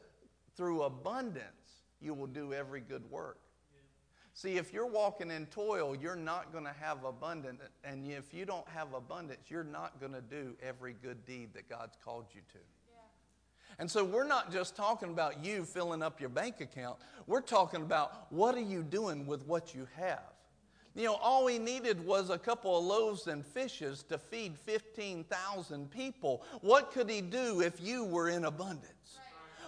[0.55, 1.45] through abundance
[2.01, 3.39] you will do every good work.
[4.33, 7.61] See, if you're walking in toil, you're not going to have abundance.
[7.83, 11.69] And if you don't have abundance, you're not going to do every good deed that
[11.69, 12.59] God's called you to.
[13.79, 16.97] And so we're not just talking about you filling up your bank account.
[17.27, 20.23] We're talking about what are you doing with what you have?
[20.95, 25.89] You know, all he needed was a couple of loaves and fishes to feed 15,000
[25.89, 26.43] people.
[26.61, 29.19] What could he do if you were in abundance?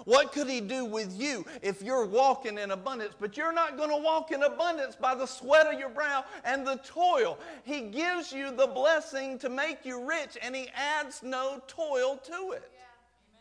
[0.05, 3.13] What could he do with you if you're walking in abundance?
[3.17, 6.67] But you're not going to walk in abundance by the sweat of your brow and
[6.67, 7.37] the toil.
[7.63, 12.51] He gives you the blessing to make you rich, and he adds no toil to
[12.51, 12.69] it.
[12.73, 12.81] Yeah.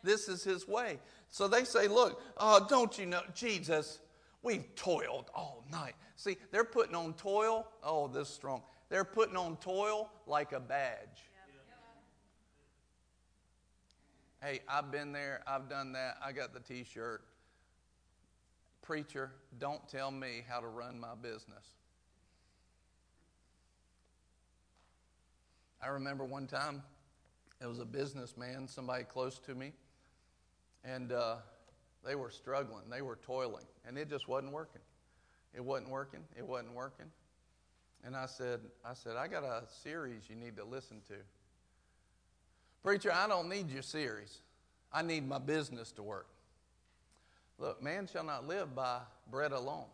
[0.04, 0.98] This is his way.
[1.30, 3.98] So they say, Look, oh, don't you know, Jesus,
[4.42, 5.94] we've toiled all night.
[6.16, 7.66] See, they're putting on toil.
[7.82, 8.62] Oh, this is strong.
[8.88, 11.30] They're putting on toil like a badge.
[14.42, 15.42] Hey, I've been there.
[15.46, 16.16] I've done that.
[16.24, 17.22] I got the t shirt.
[18.82, 21.76] Preacher, don't tell me how to run my business.
[25.80, 26.82] I remember one time
[27.60, 29.72] it was a businessman, somebody close to me,
[30.84, 31.36] and uh,
[32.04, 32.84] they were struggling.
[32.90, 34.80] They were toiling, and it just wasn't working.
[35.54, 36.20] It wasn't working.
[36.36, 37.06] It wasn't working.
[38.04, 41.14] And I said, I said, I got a series you need to listen to.
[42.82, 44.40] Preacher, I don't need your series.
[44.92, 46.26] I need my business to work.
[47.58, 48.98] Look, man shall not live by
[49.30, 49.86] bread alone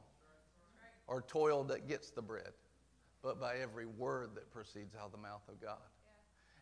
[1.07, 2.53] or toil that gets the bread,
[3.23, 5.77] but by every word that proceeds out of the mouth of God.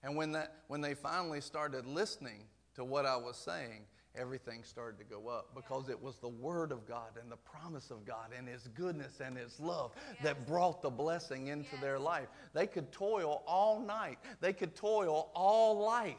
[0.02, 3.82] And when, that, when they finally started listening to what I was saying,
[4.16, 7.90] everything started to go up because it was the Word of God and the promise
[7.90, 10.22] of God and His goodness and His love yes.
[10.22, 11.80] that brought the blessing into yes.
[11.80, 12.28] their life.
[12.54, 16.14] They could toil all night, they could toil all life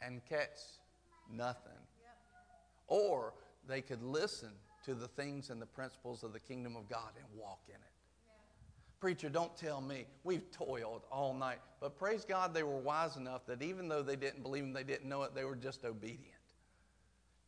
[0.00, 0.58] and catch
[1.32, 1.72] nothing.
[2.00, 2.16] Yep.
[2.88, 3.34] Or
[3.68, 4.50] they could listen
[4.84, 7.91] to the things and the principles of the kingdom of God and walk in it.
[9.02, 10.06] Preacher, don't tell me.
[10.22, 11.58] We've toiled all night.
[11.80, 14.84] But praise God, they were wise enough that even though they didn't believe him, they
[14.84, 16.22] didn't know it, they were just obedient.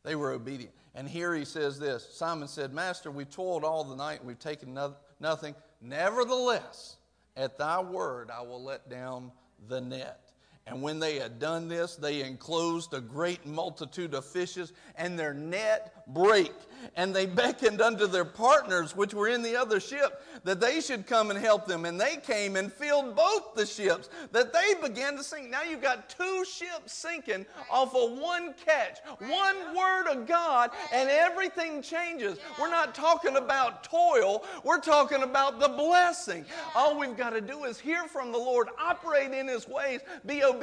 [0.03, 0.73] They were obedient.
[0.95, 4.73] And here he says this Simon said, Master, we toiled all the night we've taken
[4.73, 5.55] no- nothing.
[5.79, 6.97] Nevertheless,
[7.37, 9.31] at thy word I will let down
[9.69, 10.24] the net.
[10.67, 15.33] And when they had done this, they enclosed a great multitude of fishes, and their
[15.33, 16.55] net brake.
[16.95, 21.05] And they beckoned unto their partners, which were in the other ship, that they should
[21.05, 21.85] come and help them.
[21.85, 25.51] And they came and filled both the ships, that they began to sink.
[25.51, 31.09] Now you've got two ships sinking off of one catch, one word of God, and
[31.11, 32.39] everything changes.
[32.59, 36.43] We're not talking about toil, we're talking about the blessing.
[36.75, 40.43] All we've got to do is hear from the Lord, operate in His ways, be
[40.43, 40.54] obedient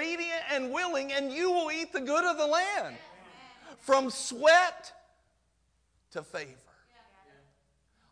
[0.51, 2.97] and willing, and you will eat the good of the land.
[3.79, 4.93] From sweat
[6.13, 6.57] to favor.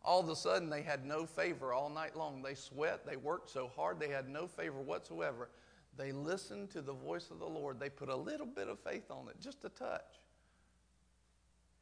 [0.03, 2.43] All of a sudden, they had no favor all night long.
[2.43, 5.51] They sweat, they worked so hard, they had no favor whatsoever.
[5.97, 7.79] They listened to the voice of the Lord.
[7.79, 10.20] They put a little bit of faith on it, just a touch.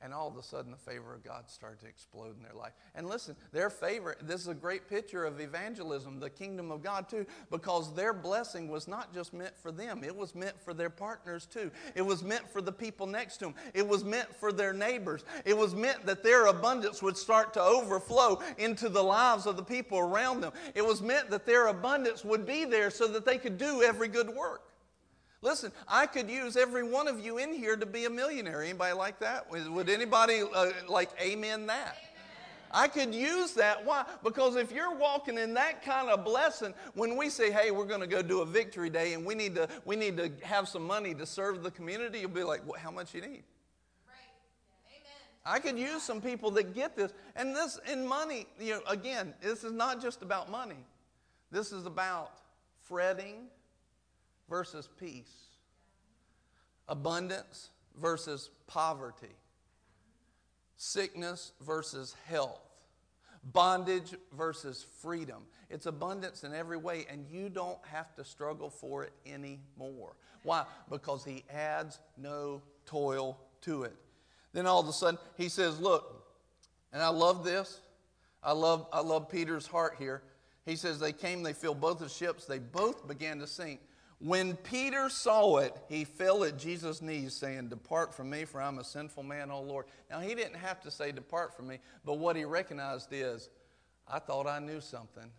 [0.00, 2.72] And all of a sudden, the favor of God started to explode in their life.
[2.94, 7.08] And listen, their favor, this is a great picture of evangelism, the kingdom of God,
[7.08, 10.88] too, because their blessing was not just meant for them, it was meant for their
[10.88, 11.72] partners, too.
[11.96, 15.24] It was meant for the people next to them, it was meant for their neighbors.
[15.44, 19.64] It was meant that their abundance would start to overflow into the lives of the
[19.64, 20.52] people around them.
[20.76, 24.06] It was meant that their abundance would be there so that they could do every
[24.06, 24.67] good work.
[25.40, 28.62] Listen, I could use every one of you in here to be a millionaire.
[28.62, 29.48] Anybody like that?
[29.51, 31.96] Would anybody uh, like amen that?
[32.70, 33.85] I could use that.
[33.87, 34.05] Why?
[34.22, 38.01] Because if you're walking in that kind of blessing, when we say, "Hey, we're going
[38.01, 40.87] to go do a victory day, and we need to we need to have some
[40.87, 43.44] money to serve the community," you'll be like, well, "How much you need?"
[45.46, 47.12] I could use some people that get this.
[47.35, 50.85] And this in money, you know, again, this is not just about money.
[51.51, 52.33] This is about
[52.81, 53.46] fretting
[54.48, 55.32] versus peace,
[56.88, 59.34] abundance versus poverty,
[60.76, 62.61] sickness versus health,
[63.52, 65.42] bondage versus freedom.
[65.70, 70.16] It's abundance in every way, and you don't have to struggle for it anymore.
[70.42, 70.64] Why?
[70.90, 73.96] Because He adds no toil to it.
[74.53, 76.24] Then all of a sudden, He says, Look,
[76.92, 77.80] and I love this.
[78.42, 80.22] I love, I love Peter's heart here.
[80.64, 83.80] He says, They came, they filled both the ships, they both began to sink.
[84.20, 88.78] When Peter saw it, he fell at Jesus' knees, saying, Depart from me, for I'm
[88.78, 89.86] a sinful man, O Lord.
[90.10, 93.48] Now, he didn't have to say, Depart from me, but what he recognized is,
[94.08, 95.30] I thought I knew something.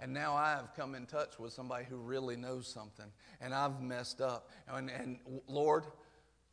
[0.00, 3.06] And now I have come in touch with somebody who really knows something,
[3.40, 4.50] and I've messed up.
[4.66, 5.84] And, and Lord,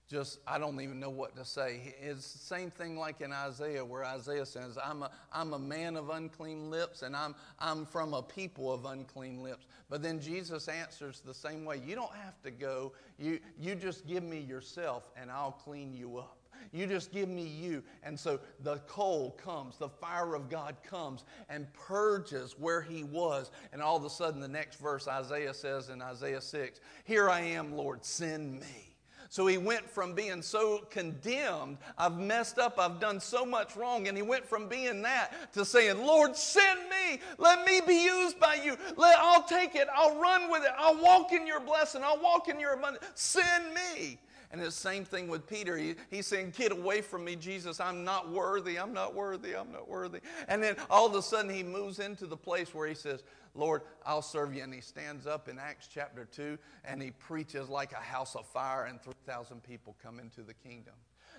[0.10, 1.95] just I don't even know what to say.
[2.01, 5.95] It's the same thing like in Isaiah, where Isaiah says, I'm a, I'm a man
[5.95, 9.68] of unclean lips, and I'm, I'm from a people of unclean lips.
[9.88, 11.82] But then Jesus answers the same way.
[11.86, 12.93] You don't have to go.
[13.20, 16.38] You, you just give me yourself, and I'll clean you up.
[16.72, 17.84] You just give me you.
[18.03, 23.51] And so the coal comes, the fire of God comes and purges where he was.
[23.74, 27.41] And all of a sudden, the next verse, Isaiah says in Isaiah 6, Here I
[27.41, 28.88] am, Lord, send me.
[29.32, 34.07] So he went from being so condemned, I've messed up, I've done so much wrong,
[34.07, 37.19] and he went from being that to saying, Lord, send me.
[37.38, 38.75] Let me be used by you.
[38.97, 39.88] Let, I'll take it.
[39.95, 40.71] I'll run with it.
[40.77, 42.01] I'll walk in your blessing.
[42.03, 43.05] I'll walk in your abundance.
[43.13, 44.17] Send me.
[44.52, 45.78] And the same thing with Peter.
[45.78, 47.80] He, he's saying, Get away from me, Jesus.
[47.80, 48.80] I'm not worthy.
[48.80, 49.56] I'm not worthy.
[49.56, 50.20] I'm not worthy.
[50.47, 53.24] And then all of a sudden, he moves into the place where he says,
[53.54, 54.64] Lord, I'll serve you.
[54.64, 58.47] And he stands up in Acts chapter 2 and he preaches like a house of
[58.47, 60.93] fire, and 3,000 people come into the kingdom.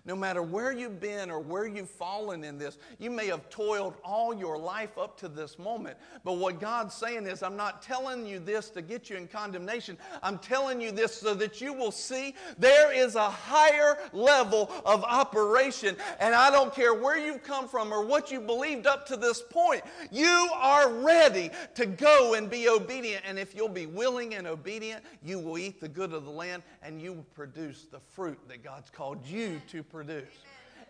[0.05, 3.95] No matter where you've been or where you've fallen in this, you may have toiled
[4.05, 5.97] all your life up to this moment.
[6.25, 9.99] But what God's saying is, I'm not telling you this to get you in condemnation.
[10.23, 15.05] I'm telling you this so that you will see there is a higher level of
[15.05, 15.97] operation.
[16.19, 19.43] And I don't care where you've come from or what you believed up to this
[19.51, 23.25] point, you are ready to go and be obedient.
[23.27, 26.63] And if you'll be willing and obedient, you will eat the good of the land
[26.83, 30.29] and you will produce the fruit that God's called you to produce.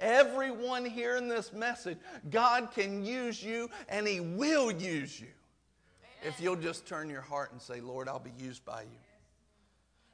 [0.00, 1.98] Everyone hearing this message,
[2.30, 5.28] God can use you and He will use you
[6.22, 8.98] if you'll just turn your heart and say, Lord, I'll be used by you.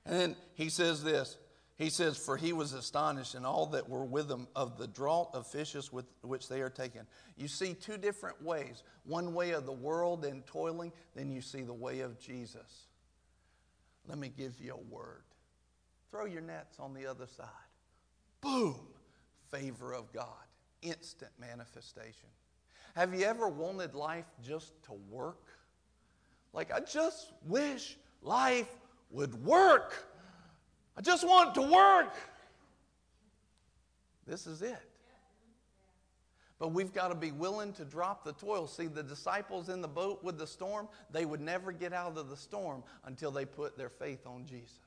[0.04, 1.36] And then he says this
[1.76, 5.34] He says, For he was astonished, and all that were with him of the draught
[5.34, 7.06] of fishes with which they are taken.
[7.36, 11.62] You see two different ways one way of the world and toiling, then you see
[11.62, 12.86] the way of Jesus.
[14.08, 15.22] Let me give you a word.
[16.10, 17.65] Throw your nets on the other side
[18.46, 18.76] boom,
[19.50, 20.26] favor of God,
[20.82, 22.28] instant manifestation.
[22.94, 25.48] Have you ever wanted life just to work?
[26.52, 28.70] Like, I just wish life
[29.10, 29.94] would work.
[30.96, 32.14] I just want it to work.
[34.26, 34.78] This is it.
[36.58, 38.66] But we've got to be willing to drop the toil.
[38.66, 42.30] See, the disciples in the boat with the storm, they would never get out of
[42.30, 44.85] the storm until they put their faith on Jesus.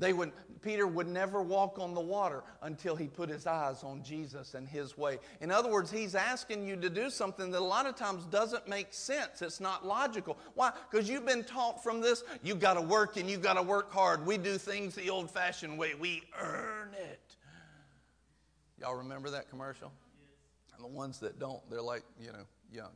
[0.00, 0.32] They would,
[0.62, 4.66] Peter would never walk on the water until he put his eyes on Jesus and
[4.66, 5.18] his way.
[5.42, 8.66] In other words, he's asking you to do something that a lot of times doesn't
[8.66, 9.42] make sense.
[9.42, 10.38] It's not logical.
[10.54, 10.72] Why?
[10.90, 13.92] Because you've been taught from this, you've got to work and you've got to work
[13.92, 14.26] hard.
[14.26, 17.36] We do things the old fashioned way, we earn it.
[18.80, 19.92] Y'all remember that commercial?
[20.74, 22.92] And the ones that don't, they're like, you know, young.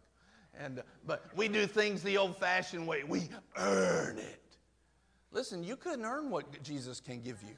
[0.59, 3.29] And, uh, but we do things the old fashioned way, we
[3.59, 4.44] earn it.
[5.35, 7.57] Listen, you couldn't earn what Jesus can give you.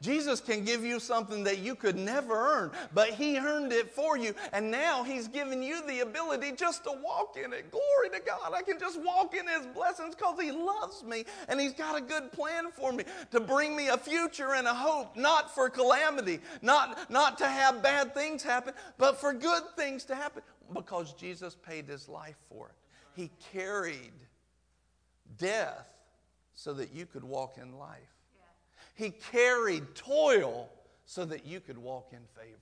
[0.00, 4.16] Jesus can give you something that you could never earn, but He earned it for
[4.16, 4.34] you.
[4.52, 7.70] And now He's given you the ability just to walk in it.
[7.70, 8.52] Glory to God.
[8.54, 12.00] I can just walk in His blessings because He loves me and He's got a
[12.00, 16.38] good plan for me to bring me a future and a hope, not for calamity,
[16.62, 20.42] not, not to have bad things happen, but for good things to happen
[20.72, 22.74] because Jesus paid His life for it.
[23.20, 24.14] He carried
[25.36, 25.88] death
[26.60, 27.96] so that you could walk in life.
[28.36, 29.06] Yeah.
[29.06, 30.68] He carried toil
[31.06, 32.58] so that you could walk in favor.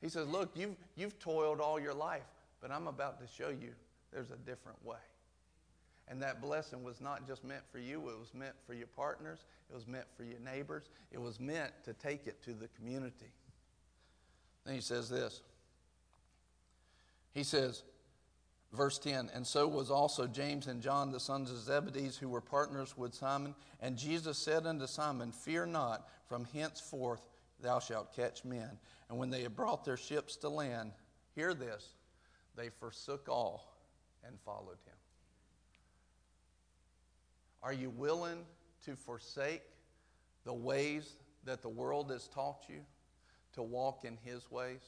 [0.00, 2.24] He says, Look, you've, you've toiled all your life,
[2.62, 3.72] but I'm about to show you
[4.14, 4.96] there's a different way.
[6.08, 9.40] And that blessing was not just meant for you, it was meant for your partners,
[9.70, 13.30] it was meant for your neighbors, it was meant to take it to the community.
[14.64, 15.42] Then he says this
[17.34, 17.82] He says,
[18.72, 22.40] Verse 10 And so was also James and John, the sons of Zebedee, who were
[22.40, 23.54] partners with Simon.
[23.80, 27.26] And Jesus said unto Simon, Fear not, from henceforth
[27.60, 28.78] thou shalt catch men.
[29.08, 30.92] And when they had brought their ships to land,
[31.34, 31.94] hear this,
[32.56, 33.76] they forsook all
[34.24, 34.94] and followed him.
[37.62, 38.44] Are you willing
[38.84, 39.62] to forsake
[40.44, 42.80] the ways that the world has taught you
[43.52, 44.80] to walk in his ways?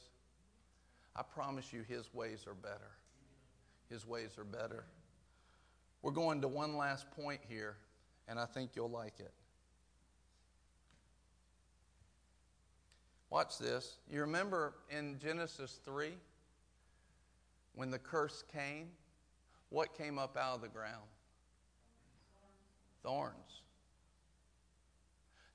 [1.14, 2.90] I promise you, His ways are better.
[3.92, 4.86] His ways are better.
[6.00, 7.76] We're going to one last point here,
[8.26, 9.34] and I think you'll like it.
[13.28, 13.98] Watch this.
[14.10, 16.12] You remember in Genesis 3
[17.74, 18.88] when the curse came?
[19.68, 21.04] What came up out of the ground?
[23.02, 23.60] Thorns.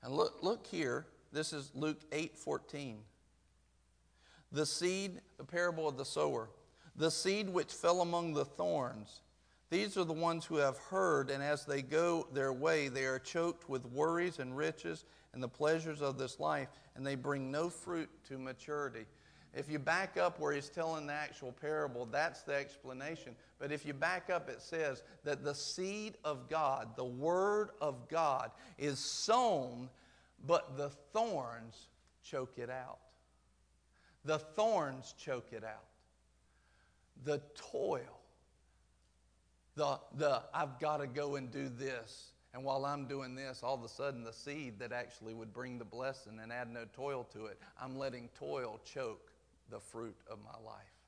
[0.04, 1.06] And look, look here.
[1.32, 2.98] This is Luke 8 14.
[4.52, 6.50] The seed, the parable of the sower,
[6.98, 9.20] the seed which fell among the thorns.
[9.70, 13.18] These are the ones who have heard, and as they go their way, they are
[13.18, 17.68] choked with worries and riches and the pleasures of this life, and they bring no
[17.70, 19.04] fruit to maturity.
[19.54, 23.34] If you back up where he's telling the actual parable, that's the explanation.
[23.58, 28.08] But if you back up, it says that the seed of God, the Word of
[28.08, 29.88] God, is sown,
[30.46, 31.88] but the thorns
[32.22, 32.98] choke it out.
[34.24, 35.87] The thorns choke it out.
[37.24, 37.40] The
[37.72, 38.20] toil,
[39.74, 42.32] the, the I've got to go and do this.
[42.54, 45.78] And while I'm doing this, all of a sudden the seed that actually would bring
[45.78, 49.30] the blessing and add no toil to it, I'm letting toil choke
[49.70, 50.98] the fruit of my life.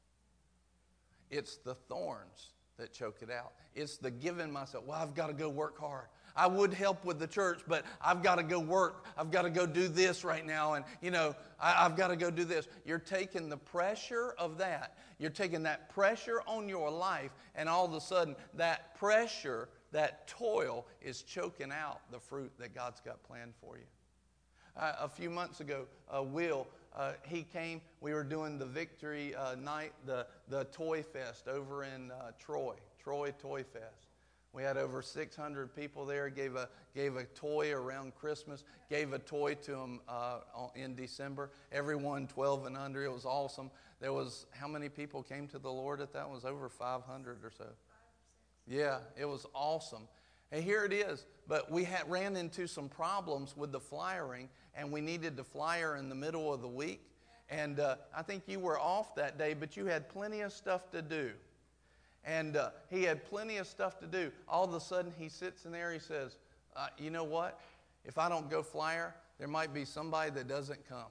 [1.31, 3.53] It's the thorns that choke it out.
[3.75, 6.07] It's the giving myself, well, I've got to go work hard.
[6.37, 9.07] I would help with the church, but I've got to go work.
[9.17, 10.75] I've got to go do this right now.
[10.75, 12.69] And, you know, I, have got to go do this.
[12.85, 14.97] You're taking the pressure of that.
[15.19, 20.27] You're taking that pressure on your life, and all of a sudden, that pressure, that
[20.27, 23.85] toil is choking out the fruit that God's got planned for you.
[24.77, 26.67] Uh, a few months ago, uh, Will,
[26.97, 27.81] uh, he came.
[28.01, 32.75] We were doing the victory uh, night, the, the Toy Fest over in uh, Troy,
[33.03, 34.10] Troy Toy Fest.
[34.53, 39.19] We had over 600 people there, gave a, gave a toy around Christmas, gave a
[39.19, 40.39] toy to them uh,
[40.75, 41.51] in December.
[41.71, 43.05] Everyone 12 and under.
[43.05, 43.71] It was awesome.
[44.01, 46.25] There was, how many people came to the Lord at that?
[46.25, 47.67] It was over 500 or so.
[48.67, 50.09] Yeah, it was awesome.
[50.51, 51.27] And here it is.
[51.47, 55.97] But we had, ran into some problems with the flyering, and we needed to flyer
[55.97, 57.03] in the middle of the week.
[57.49, 60.91] And uh, I think you were off that day, but you had plenty of stuff
[60.93, 61.33] to do.
[62.25, 64.31] And uh, he had plenty of stuff to do.
[64.47, 65.93] All of a sudden, he sits in there.
[65.93, 66.37] He says,
[66.77, 67.61] uh, You know what?
[68.05, 71.07] If I don't go flyer, there might be somebody that doesn't come.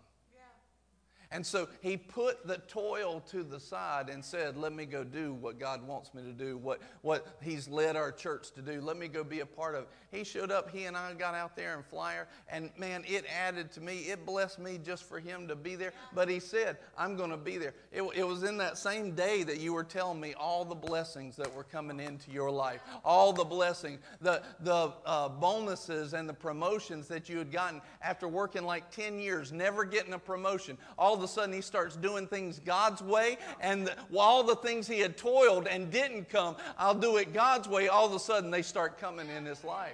[1.31, 5.33] And so he put the toil to the side and said, Let me go do
[5.33, 8.81] what God wants me to do, what, what he's led our church to do.
[8.81, 9.89] Let me go be a part of it.
[10.11, 13.71] He showed up, he and I got out there in flyer, and man, it added
[13.73, 13.99] to me.
[13.99, 15.93] It blessed me just for him to be there.
[16.15, 17.75] But he said, I'm going to be there.
[17.91, 21.35] It, it was in that same day that you were telling me all the blessings
[21.35, 26.33] that were coming into your life, all the blessings, the, the uh, bonuses and the
[26.33, 30.75] promotions that you had gotten after working like 10 years, never getting a promotion.
[30.97, 34.99] All of a sudden he starts doing things God's way, and all the things he
[34.99, 38.61] had toiled and didn't come, I'll do it God's way, all of a sudden they
[38.61, 39.93] start coming in his life.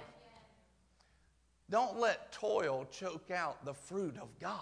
[1.68, 4.60] Don't let toil choke out the fruit of God.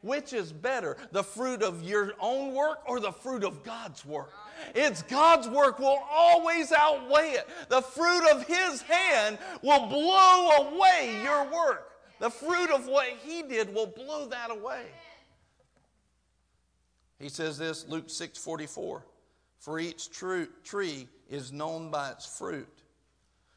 [0.00, 4.32] Which is better, the fruit of your own work or the fruit of God's work?
[4.74, 7.48] It's God's work will always outweigh it.
[7.68, 11.90] The fruit of His hand will blow away your work.
[12.20, 14.84] The fruit of what He did will blow that away.
[17.18, 19.04] He says this, Luke 6 44.
[19.58, 22.82] For each tree is known by its fruit.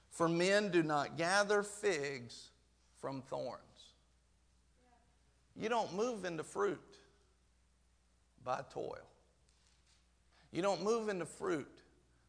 [0.09, 2.49] For men do not gather figs
[2.99, 3.61] from thorns.
[5.55, 6.97] You don't move into fruit
[8.43, 9.07] by toil.
[10.51, 11.71] You don't move into fruit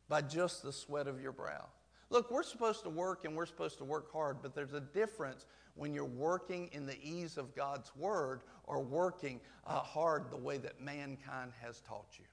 [0.08, 1.64] by just the sweat of your brow.
[2.10, 5.46] Look, we're supposed to work and we're supposed to work hard, but there's a difference
[5.74, 10.58] when you're working in the ease of God's word or working uh, hard the way
[10.58, 12.24] that mankind has taught you.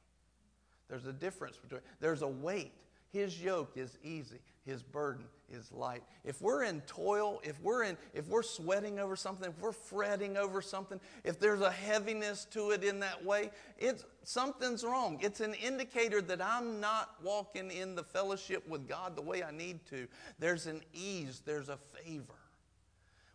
[0.89, 2.73] There's a difference between, there's a weight.
[3.11, 6.03] His yoke is easy, his burden is light.
[6.23, 10.37] If we're in toil, if we're in if we're sweating over something, if we're fretting
[10.37, 15.17] over something, if there's a heaviness to it in that way, it's something's wrong.
[15.23, 19.49] It's an indicator that I'm not walking in the fellowship with God the way I
[19.49, 20.07] need to.
[20.37, 22.35] There's an ease, there's a favor.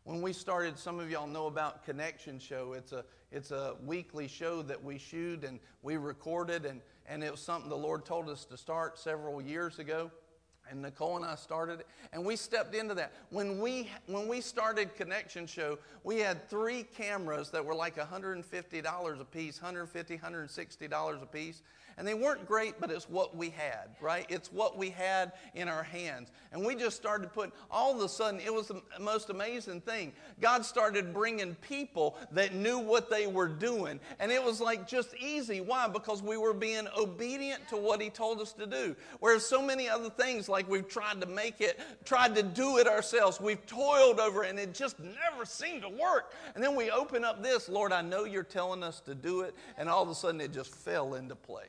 [0.05, 2.75] When we started, some of y'all know about Connection Show.
[2.75, 7.31] It's a, it's a weekly show that we shoot and we recorded, and, and it
[7.31, 10.11] was something the Lord told us to start several years ago.
[10.71, 13.13] And Nicole and I started it, and we stepped into that.
[13.31, 19.21] When we when we started Connection Show, we had three cameras that were like $150
[19.21, 21.63] a piece, $150, $160 a piece.
[21.97, 24.27] And they weren't great, but it's what we had, right?
[24.29, 26.31] It's what we had in our hands.
[26.53, 30.13] And we just started putting, all of a sudden, it was the most amazing thing.
[30.41, 34.01] God started bringing people that knew what they were doing.
[34.19, 35.61] And it was like just easy.
[35.61, 35.87] Why?
[35.87, 38.97] Because we were being obedient to what He told us to do.
[39.21, 42.87] Whereas so many other things, like we've tried to make it, tried to do it
[42.87, 46.33] ourselves, we've toiled over it, and it just never seemed to work.
[46.55, 49.55] And then we open up this, Lord, I know you're telling us to do it.
[49.77, 51.67] And all of a sudden, it just fell into place.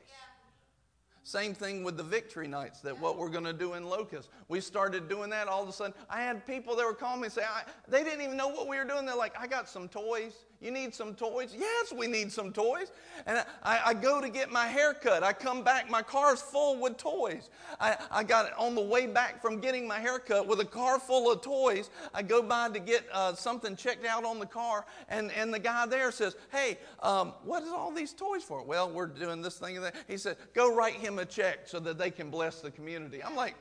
[1.24, 4.28] Same thing with the victory nights that what we're going to do in Locust.
[4.46, 5.92] We started doing that all of a sudden.
[6.08, 7.42] I had people that were calling me and say,
[7.88, 9.04] they didn't even know what we were doing.
[9.04, 10.34] They're like, I got some toys.
[10.60, 11.54] You need some toys?
[11.56, 12.90] Yes, we need some toys.
[13.26, 15.22] And I, I, go to get my hair cut.
[15.22, 17.50] I come back, my car's full with toys.
[17.78, 20.98] I, I got on the way back from getting my hair cut with a car
[20.98, 21.90] full of toys.
[22.14, 25.58] I go by to get uh, something checked out on the car, and, and the
[25.58, 28.62] guy there says, Hey, um, what is all these toys for?
[28.62, 29.94] Well, we're doing this thing and that.
[30.08, 33.22] He said, Go write him a check so that they can bless the community.
[33.22, 33.56] I'm like,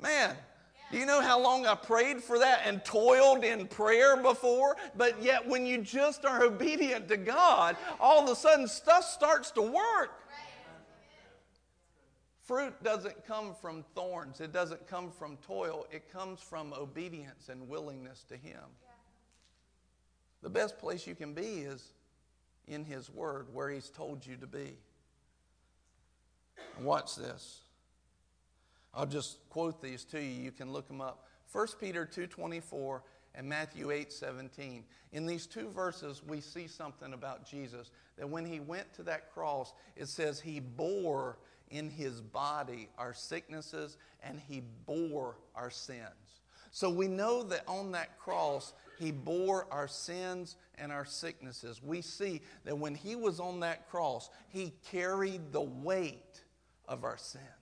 [0.00, 0.34] Man,
[0.90, 4.76] do you know how long I prayed for that and toiled in prayer before?
[4.96, 9.52] But yet, when you just are obedient to God, all of a sudden stuff starts
[9.52, 10.10] to work.
[12.42, 17.68] Fruit doesn't come from thorns, it doesn't come from toil, it comes from obedience and
[17.68, 18.64] willingness to Him.
[20.42, 21.92] The best place you can be is
[22.66, 24.78] in His Word, where He's told you to be.
[26.80, 27.60] Watch this.
[28.92, 30.42] I'll just quote these to you.
[30.42, 31.26] You can look them up.
[31.52, 33.02] 1 Peter 2:24
[33.34, 34.84] and Matthew 8:17.
[35.12, 39.32] In these two verses we see something about Jesus that when he went to that
[39.32, 41.38] cross it says he bore
[41.70, 46.40] in his body our sicknesses and he bore our sins.
[46.72, 51.82] So we know that on that cross he bore our sins and our sicknesses.
[51.82, 56.44] We see that when he was on that cross he carried the weight
[56.86, 57.59] of our sins.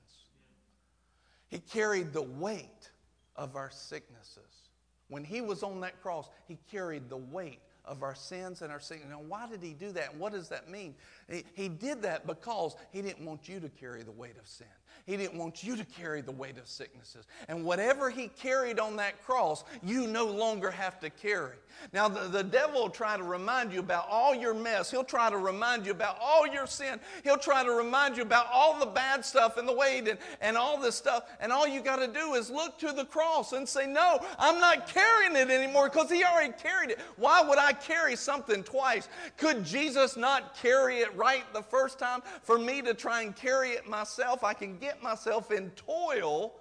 [1.49, 2.90] He carried the weight
[3.36, 4.70] of our sicknesses.
[5.09, 8.80] When he was on that cross, he carried the weight of our sins and our
[8.80, 9.09] sickness.
[9.11, 10.14] Now, why did he do that?
[10.14, 10.94] What does that mean?
[11.30, 14.66] He, he did that because he didn't want you to carry the weight of sin.
[15.07, 17.26] He didn't want you to carry the weight of sicknesses.
[17.49, 21.57] And whatever He carried on that cross, you no longer have to carry.
[21.92, 24.90] Now, the, the devil will try to remind you about all your mess.
[24.90, 27.01] He'll try to remind you about all your sin.
[27.24, 30.57] He'll try to remind you about all the bad stuff and the weight and, and
[30.57, 31.24] all this stuff.
[31.40, 34.61] And all you got to do is look to the cross and say, No, I'm
[34.61, 36.99] not carrying it anymore because He already carried it.
[37.16, 39.09] Why would I carry something twice?
[39.36, 42.22] Could Jesus not carry it right the first time?
[42.42, 46.55] For me to try and carry it myself, I can get myself in toil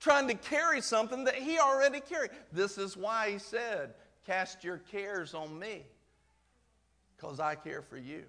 [0.00, 2.30] trying to carry something that he already carried.
[2.52, 3.94] This is why he said,
[4.26, 5.84] Cast your cares on me,
[7.16, 8.24] because I care for you.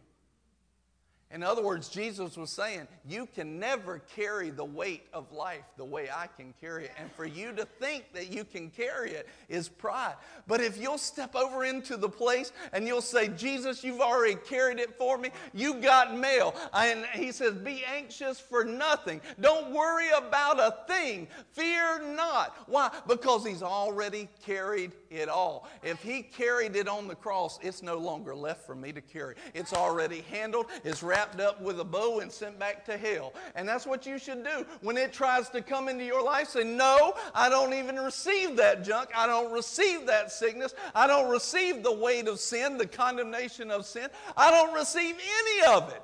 [1.33, 5.85] In other words, Jesus was saying, You can never carry the weight of life the
[5.85, 6.91] way I can carry it.
[6.99, 10.15] And for you to think that you can carry it is pride.
[10.47, 14.79] But if you'll step over into the place and you'll say, Jesus, you've already carried
[14.79, 16.53] it for me, you got mail.
[16.73, 19.21] And he says, Be anxious for nothing.
[19.39, 21.27] Don't worry about a thing.
[21.53, 22.57] Fear not.
[22.67, 22.91] Why?
[23.07, 25.69] Because he's already carried it all.
[25.81, 29.35] If he carried it on the cross, it's no longer left for me to carry.
[29.53, 33.33] It's already handled, it's wrapped wrapped up with a bow and sent back to hell.
[33.55, 34.65] And that's what you should do.
[34.81, 38.83] When it tries to come into your life, say, No, I don't even receive that
[38.83, 39.09] junk.
[39.15, 40.73] I don't receive that sickness.
[40.95, 44.07] I don't receive the weight of sin, the condemnation of sin.
[44.35, 46.01] I don't receive any of it.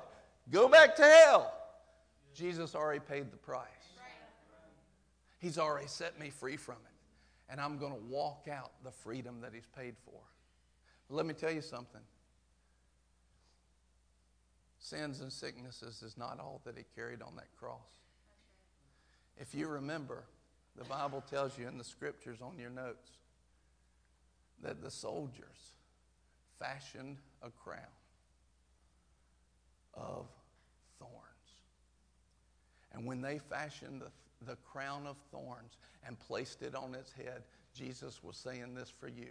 [0.50, 1.52] Go back to hell.
[2.32, 3.66] Jesus already paid the price.
[5.40, 7.50] He's already set me free from it.
[7.50, 10.20] And I'm going to walk out the freedom that He's paid for.
[11.08, 12.02] But let me tell you something
[14.78, 17.98] sins and sicknesses is not all that he carried on that cross.
[19.36, 20.24] If you remember,
[20.76, 23.10] the Bible tells you in the scriptures on your notes
[24.62, 25.72] that the soldiers
[26.58, 27.80] fashioned a crown
[29.94, 30.26] of
[30.98, 31.12] thorns.
[32.92, 34.10] And when they fashioned the,
[34.46, 37.42] the crown of thorns and placed it on its head,
[37.74, 39.28] Jesus was saying this for you.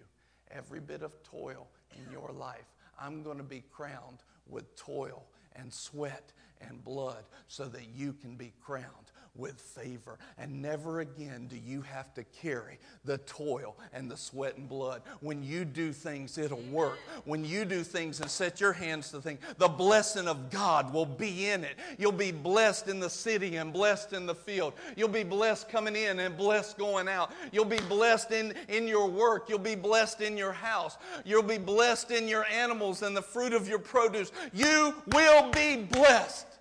[0.51, 5.25] Every bit of toil in your life, I'm going to be crowned with toil
[5.57, 6.31] and sweat
[6.61, 10.17] and blood so that you can be crowned with favor.
[10.37, 15.01] And never again do you have to carry the toil and the sweat and blood.
[15.21, 16.97] When you do things, it'll work.
[17.25, 21.05] When you do things and set your hands to things, the blessing of God will
[21.05, 21.77] be in it.
[21.97, 24.73] You'll be blessed in the city and blessed in the field.
[24.95, 27.31] You'll be blessed coming in and blessed going out.
[27.51, 29.49] You'll be blessed in, in your work.
[29.49, 30.97] You'll be blessed in your house.
[31.25, 34.31] You'll be blessed in your animals and the fruit of your produce.
[34.53, 36.56] You will be blessed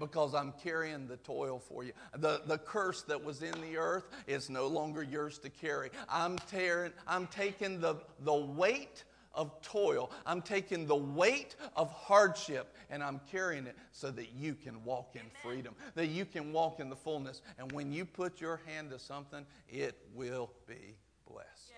[0.00, 1.92] because I'm carrying the toil for you.
[2.16, 5.90] The, the curse that was in the earth is no longer yours to carry.
[6.08, 12.74] I'm, tearing, I'm taking the, the weight of toil, I'm taking the weight of hardship,
[12.90, 16.80] and I'm carrying it so that you can walk in freedom, that you can walk
[16.80, 17.42] in the fullness.
[17.56, 20.96] And when you put your hand to something, it will be
[21.30, 21.72] blessed.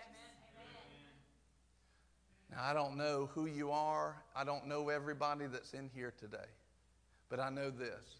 [2.50, 4.22] Now, I don't know who you are.
[4.36, 6.48] I don't know everybody that's in here today.
[7.32, 8.18] But I know this.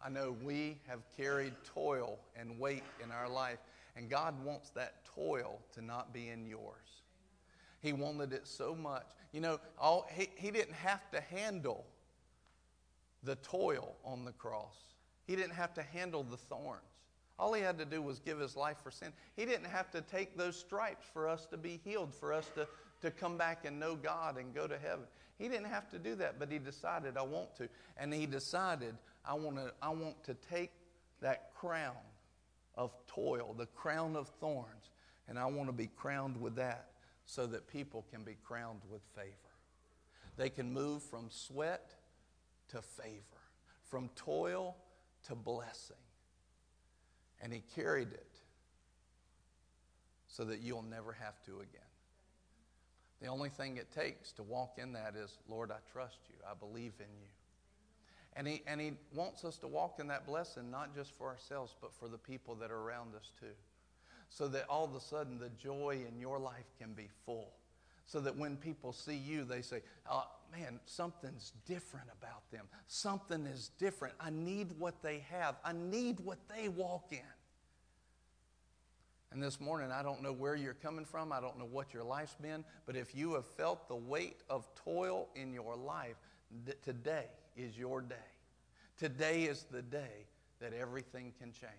[0.00, 3.58] I know we have carried toil and weight in our life,
[3.94, 7.02] and God wants that toil to not be in yours.
[7.82, 9.04] He wanted it so much.
[9.32, 11.84] You know, all, he, he didn't have to handle
[13.22, 14.78] the toil on the cross,
[15.26, 16.80] He didn't have to handle the thorns.
[17.38, 19.12] All he had to do was give his life for sin.
[19.36, 22.66] He didn't have to take those stripes for us to be healed, for us to,
[23.02, 25.04] to come back and know God and go to heaven.
[25.38, 27.68] He didn't have to do that, but he decided, I want to.
[27.98, 30.72] And he decided, I want to, I want to take
[31.20, 31.94] that crown
[32.74, 34.90] of toil, the crown of thorns,
[35.28, 36.90] and I want to be crowned with that
[37.26, 39.30] so that people can be crowned with favor.
[40.36, 41.94] They can move from sweat
[42.68, 43.20] to favor,
[43.84, 44.76] from toil
[45.26, 45.96] to blessing.
[47.42, 48.36] And he carried it
[50.28, 51.85] so that you'll never have to again.
[53.20, 56.36] The only thing it takes to walk in that is, Lord, I trust you.
[56.48, 57.28] I believe in you.
[58.36, 61.74] And he, and he wants us to walk in that blessing, not just for ourselves,
[61.80, 63.54] but for the people that are around us too.
[64.28, 67.52] So that all of a sudden the joy in your life can be full.
[68.04, 72.66] So that when people see you, they say, oh, man, something's different about them.
[72.86, 74.14] Something is different.
[74.20, 77.18] I need what they have, I need what they walk in.
[79.36, 81.30] And this morning, I don't know where you're coming from.
[81.30, 82.64] I don't know what your life's been.
[82.86, 86.16] But if you have felt the weight of toil in your life,
[86.82, 88.14] today is your day.
[88.96, 90.24] Today is the day
[90.58, 91.70] that everything can change.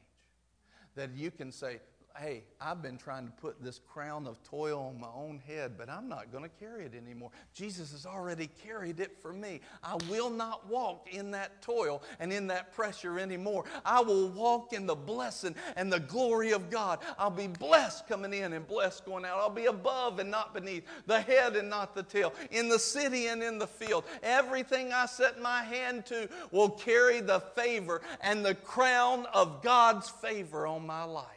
[0.93, 1.79] That you can say,
[2.19, 5.89] hey, I've been trying to put this crown of toil on my own head, but
[5.89, 7.29] I'm not going to carry it anymore.
[7.53, 9.61] Jesus has already carried it for me.
[9.83, 13.65] I will not walk in that toil and in that pressure anymore.
[13.85, 16.99] I will walk in the blessing and the glory of God.
[17.19, 19.37] I'll be blessed coming in and blessed going out.
[19.39, 23.27] I'll be above and not beneath, the head and not the tail, in the city
[23.27, 24.05] and in the field.
[24.23, 30.09] Everything I set my hand to will carry the favor and the crown of God's
[30.09, 31.36] favor on my life.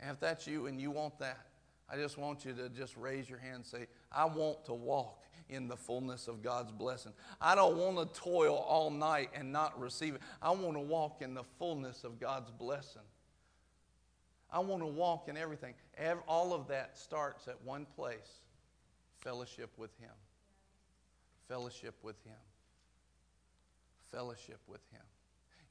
[0.00, 1.46] And if that's you and you want that,
[1.88, 5.22] I just want you to just raise your hand and say, I want to walk
[5.48, 7.12] in the fullness of God's blessing.
[7.40, 10.20] I don't want to toil all night and not receive it.
[10.42, 13.02] I want to walk in the fullness of God's blessing.
[14.50, 15.74] I want to walk in everything.
[16.26, 18.40] All of that starts at one place
[19.18, 20.10] fellowship with Him.
[21.48, 22.34] Fellowship with Him.
[24.10, 25.02] Fellowship with Him.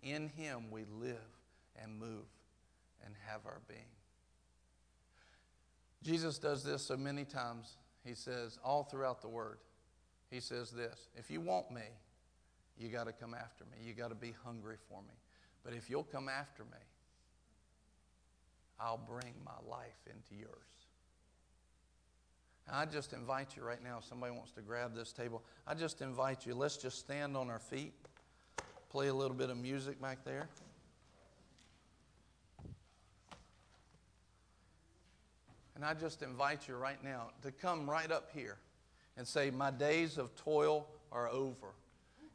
[0.04, 1.16] In Him we live
[1.82, 2.26] and move
[3.06, 3.95] and have our being.
[6.06, 7.78] Jesus does this so many times.
[8.06, 9.58] He says, all throughout the Word,
[10.30, 11.82] He says this If you want me,
[12.78, 13.78] you got to come after me.
[13.84, 15.16] You got to be hungry for me.
[15.64, 16.78] But if you'll come after me,
[18.80, 20.52] I'll bring my life into yours.
[22.72, 26.02] I just invite you right now, if somebody wants to grab this table, I just
[26.02, 27.94] invite you, let's just stand on our feet,
[28.90, 30.50] play a little bit of music back there.
[35.76, 38.58] And I just invite you right now to come right up here
[39.18, 41.74] and say, My days of toil are over.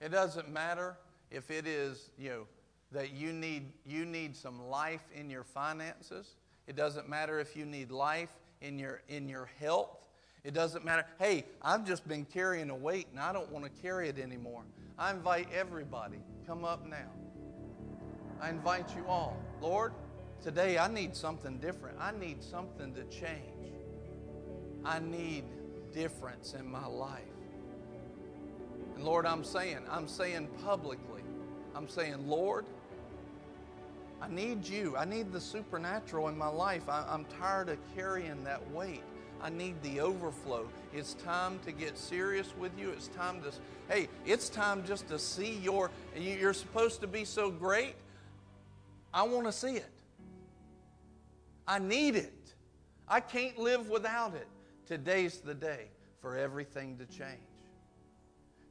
[0.01, 0.97] It doesn't matter
[1.31, 2.47] if it is, you know,
[2.93, 6.35] that you need, you need some life in your finances.
[6.67, 8.31] It doesn't matter if you need life
[8.61, 10.09] in your, in your health.
[10.45, 11.05] It doesn't matter.
[11.19, 14.63] Hey, I've just been carrying a weight and I don't want to carry it anymore.
[14.99, 17.11] I invite everybody, come up now.
[18.41, 19.37] I invite you all.
[19.61, 19.93] Lord,
[20.43, 21.99] Today, I need something different.
[22.01, 23.75] I need something to change.
[24.85, 25.45] I need
[25.93, 27.21] difference in my life.
[28.95, 31.23] And Lord, I'm saying, I'm saying publicly,
[31.75, 32.65] I'm saying, Lord,
[34.23, 34.97] I need you.
[34.97, 36.89] I need the supernatural in my life.
[36.89, 39.03] I, am tired of carrying that weight.
[39.43, 40.69] I need the overflow.
[40.95, 42.91] It's time to get serious with you.
[42.91, 43.53] It's time to,
[43.93, 47.95] hey, it's time just to see your, you're supposed to be so great.
[49.13, 49.89] I want to see it.
[51.71, 52.53] I need it.
[53.07, 54.49] I can't live without it.
[54.89, 55.87] Today's the day
[56.21, 57.39] for everything to change.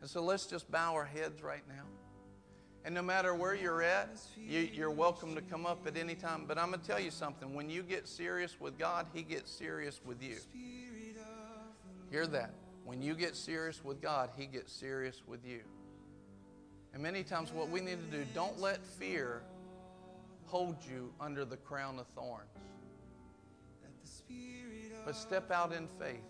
[0.01, 1.85] And so let's just bow our heads right now.
[2.83, 6.43] And no matter where you're at, you, are welcome to come up at any time.
[6.45, 7.53] But I'm going to tell you something.
[7.53, 10.35] When you get serious with God, He gets serious with you.
[12.11, 12.53] Hear that.
[12.83, 15.61] When you get serious with God, He gets serious with you.
[16.93, 19.41] And many times, what we need to do, don't let fear
[20.47, 22.58] hold you under the crown of thorns.
[25.05, 26.23] But step out in faith.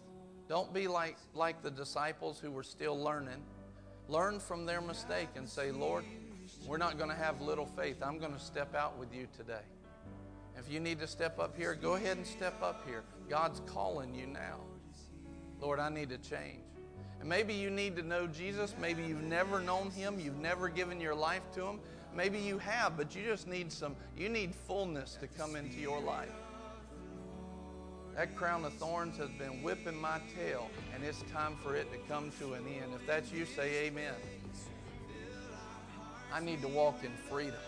[0.48, 3.44] Don't be like, like the disciples who were still learning.
[4.08, 6.04] Learn from their mistake and say, Lord,
[6.66, 7.98] we're not going to have little faith.
[8.02, 9.62] I'm going to step out with you today.
[10.58, 13.04] If you need to step up here, go ahead and step up here.
[13.30, 14.60] God's calling you now.
[15.62, 16.64] Lord, I need to change.
[17.20, 18.74] And maybe you need to know Jesus.
[18.80, 20.20] Maybe you've never known him.
[20.20, 21.80] You've never given your life to him.
[22.16, 26.00] Maybe you have, but you just need some, you need fullness to come into your
[26.00, 26.32] life.
[28.20, 31.98] That crown of thorns has been whipping my tail, and it's time for it to
[32.00, 32.92] come to an end.
[32.94, 34.14] If that's you, say amen.
[36.34, 37.62] I need to walk in freedom.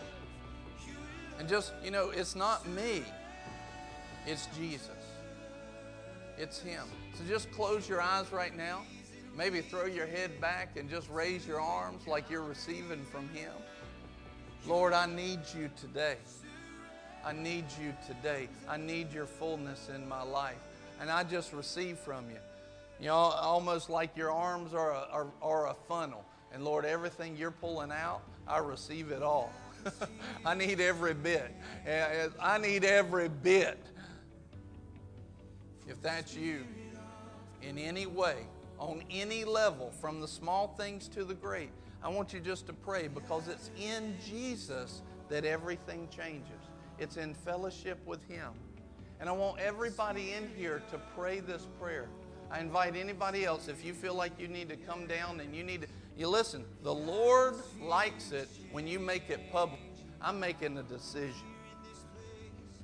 [1.38, 3.02] And just, you know, it's not me,
[4.26, 4.90] it's Jesus.
[6.36, 6.84] It's Him.
[7.14, 8.82] So just close your eyes right now.
[9.34, 13.52] Maybe throw your head back and just raise your arms like you're receiving from Him.
[14.66, 16.18] Lord, I need you today.
[17.24, 18.48] I need you today.
[18.68, 20.58] I need your fullness in my life.
[21.00, 22.38] And I just receive from you.
[23.00, 26.24] You know, almost like your arms are a, are, are a funnel.
[26.52, 29.52] And Lord, everything you're pulling out, I receive it all.
[30.46, 31.50] I need every bit.
[31.86, 33.78] Eh, eh, I need every bit.
[35.88, 36.64] If that's you,
[37.62, 38.46] in any way,
[38.78, 41.70] on any level, from the small things to the great,
[42.02, 46.62] I want you just to pray because it's in Jesus that everything changes.
[46.98, 48.52] It's in fellowship with Him.
[49.20, 52.08] And I want everybody in here to pray this prayer.
[52.50, 55.62] I invite anybody else, if you feel like you need to come down and you
[55.62, 55.88] need to,
[56.18, 59.80] you listen, the Lord likes it when you make it public.
[60.20, 61.46] I'm making a decision.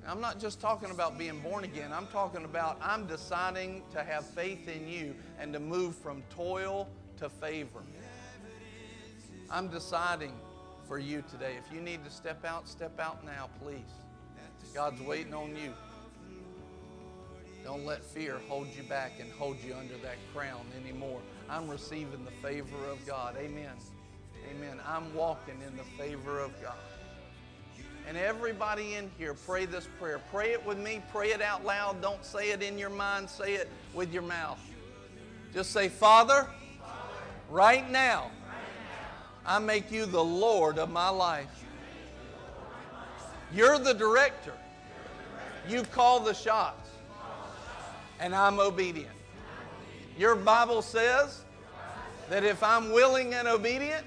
[0.06, 1.92] I'm not just talking about being born again.
[1.92, 6.88] I'm talking about I'm deciding to have faith in you and to move from toil
[7.18, 7.82] to favor.
[9.50, 10.32] I'm deciding
[10.88, 11.52] for you today.
[11.58, 13.92] If you need to step out, step out now, please.
[14.74, 15.72] God's waiting on you.
[17.62, 21.20] Don't let fear hold you back and hold you under that crown anymore.
[21.50, 23.36] I'm receiving the favor of God.
[23.38, 23.72] Amen.
[24.50, 24.80] Amen.
[24.86, 26.76] I'm walking in the favor of God.
[28.08, 30.18] And everybody in here, pray this prayer.
[30.30, 31.02] Pray it with me.
[31.12, 32.00] Pray it out loud.
[32.00, 33.28] Don't say it in your mind.
[33.28, 34.60] Say it with your mouth.
[35.52, 36.46] Just say, Father,
[37.50, 38.30] right now,
[39.48, 41.64] I make you the Lord of my life.
[43.50, 44.52] You're the director.
[45.66, 46.90] You call the shots.
[48.20, 49.14] And I'm obedient.
[50.18, 51.44] Your Bible says
[52.28, 54.04] that if I'm willing and obedient,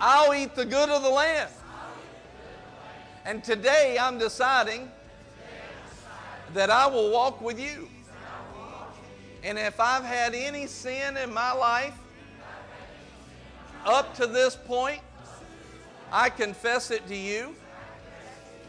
[0.00, 1.50] I'll eat the good of the land.
[3.26, 4.90] And today I'm deciding
[6.54, 7.90] that I will walk with you.
[9.44, 11.94] And if I've had any sin in my life
[13.84, 15.00] up to this point,
[16.10, 17.54] I confess it to you.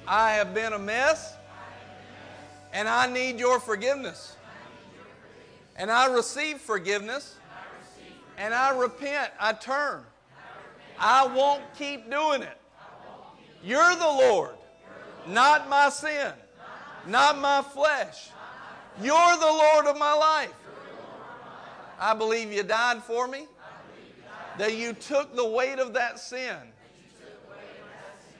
[0.07, 1.35] I have been a mess,
[2.73, 4.35] and I need your forgiveness.
[5.75, 7.35] And I receive forgiveness,
[8.37, 10.03] and I repent, I turn.
[10.99, 12.57] I won't keep doing it.
[13.63, 14.55] You're the Lord,
[15.27, 16.33] not my sin,
[17.07, 18.29] not my flesh.
[19.01, 20.53] You're the Lord of my life.
[21.99, 23.47] I believe you died for me,
[24.57, 26.57] that you took the weight of that sin,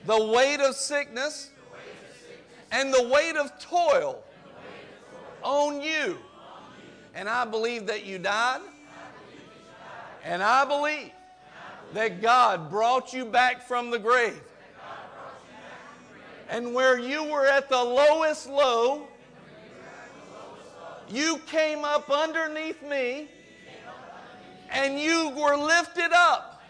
[0.06, 1.50] the weight of sickness,
[2.70, 4.22] and the weight of toil
[5.42, 6.18] on you.
[7.14, 8.60] And I believe that you died.
[10.24, 11.10] And I believe
[11.92, 14.40] that God brought you back from the grave.
[16.48, 19.06] And where you were at the lowest low,
[21.08, 23.28] you came up underneath me
[24.74, 26.62] and you were lifted up.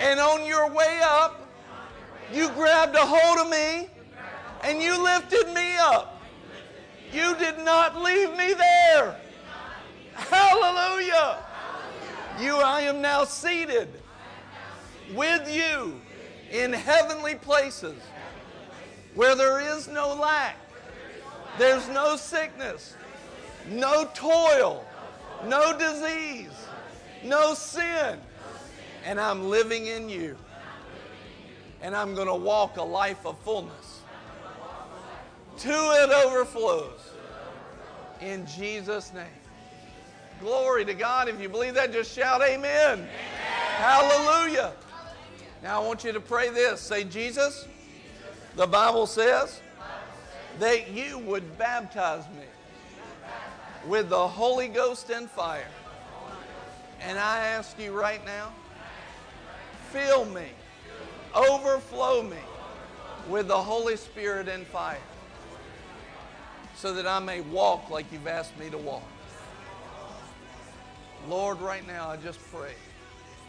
[0.00, 1.46] And on your way up,
[2.32, 3.90] you grabbed a hold of me
[4.64, 6.20] and you lifted me up.
[7.12, 9.16] You did not leave me there.
[10.14, 11.38] Hallelujah.
[12.40, 13.88] You, I am now seated
[15.14, 16.00] with you
[16.50, 18.00] in heavenly places
[19.14, 20.56] where there is no lack,
[21.58, 22.94] there's no sickness,
[23.68, 24.86] no toil,
[25.46, 26.48] no disease,
[27.24, 28.18] no sin.
[29.04, 30.36] And I'm living in you.
[31.80, 34.00] And I'm going to walk a life of fullness.
[35.58, 37.00] To it overflows.
[38.20, 39.26] In Jesus' name.
[40.40, 41.28] Glory to God.
[41.28, 42.98] If you believe that, just shout amen.
[42.98, 43.08] amen.
[43.76, 44.72] Hallelujah.
[45.62, 46.80] Now I want you to pray this.
[46.80, 47.66] Say, Jesus,
[48.56, 49.60] the Bible says
[50.58, 52.44] that you would baptize me
[53.86, 55.66] with the Holy Ghost and fire.
[57.04, 58.52] And I ask you right now,
[59.90, 60.46] fill me,
[61.34, 62.36] overflow me
[63.28, 64.98] with the Holy Spirit and fire
[66.76, 69.06] so that I may walk like you've asked me to walk.
[71.28, 72.72] Lord, right now I just pray.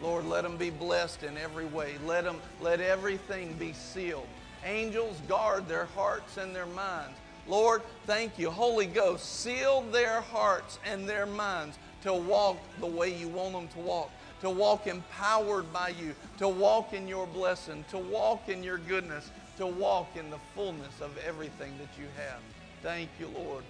[0.02, 1.96] Lord, let them be blessed in every way.
[2.06, 4.28] Let them let everything be sealed.
[4.66, 7.18] Angels guard their hearts and their minds.
[7.48, 8.50] Lord, thank you.
[8.50, 13.68] Holy Ghost, seal their hearts and their minds to walk the way you want them
[13.70, 18.62] to walk, to walk empowered by you, to walk in your blessing, to walk in
[18.62, 22.40] your goodness, to walk in the fullness of everything that you have.
[22.82, 23.64] Thank you, Lord.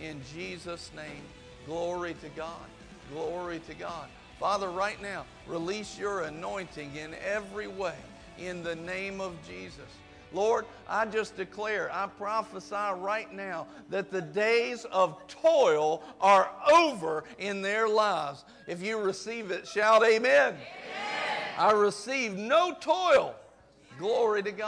[0.00, 1.22] In Jesus' name,
[1.66, 2.68] glory to God.
[3.12, 4.08] Glory to God.
[4.38, 7.96] Father, right now, release your anointing in every way
[8.38, 9.90] in the name of Jesus.
[10.32, 17.24] Lord, I just declare, I prophesy right now that the days of toil are over
[17.38, 18.44] in their lives.
[18.66, 20.54] If you receive it, shout amen.
[20.54, 20.60] amen.
[21.56, 23.34] I receive no toil.
[23.98, 24.56] Glory to God.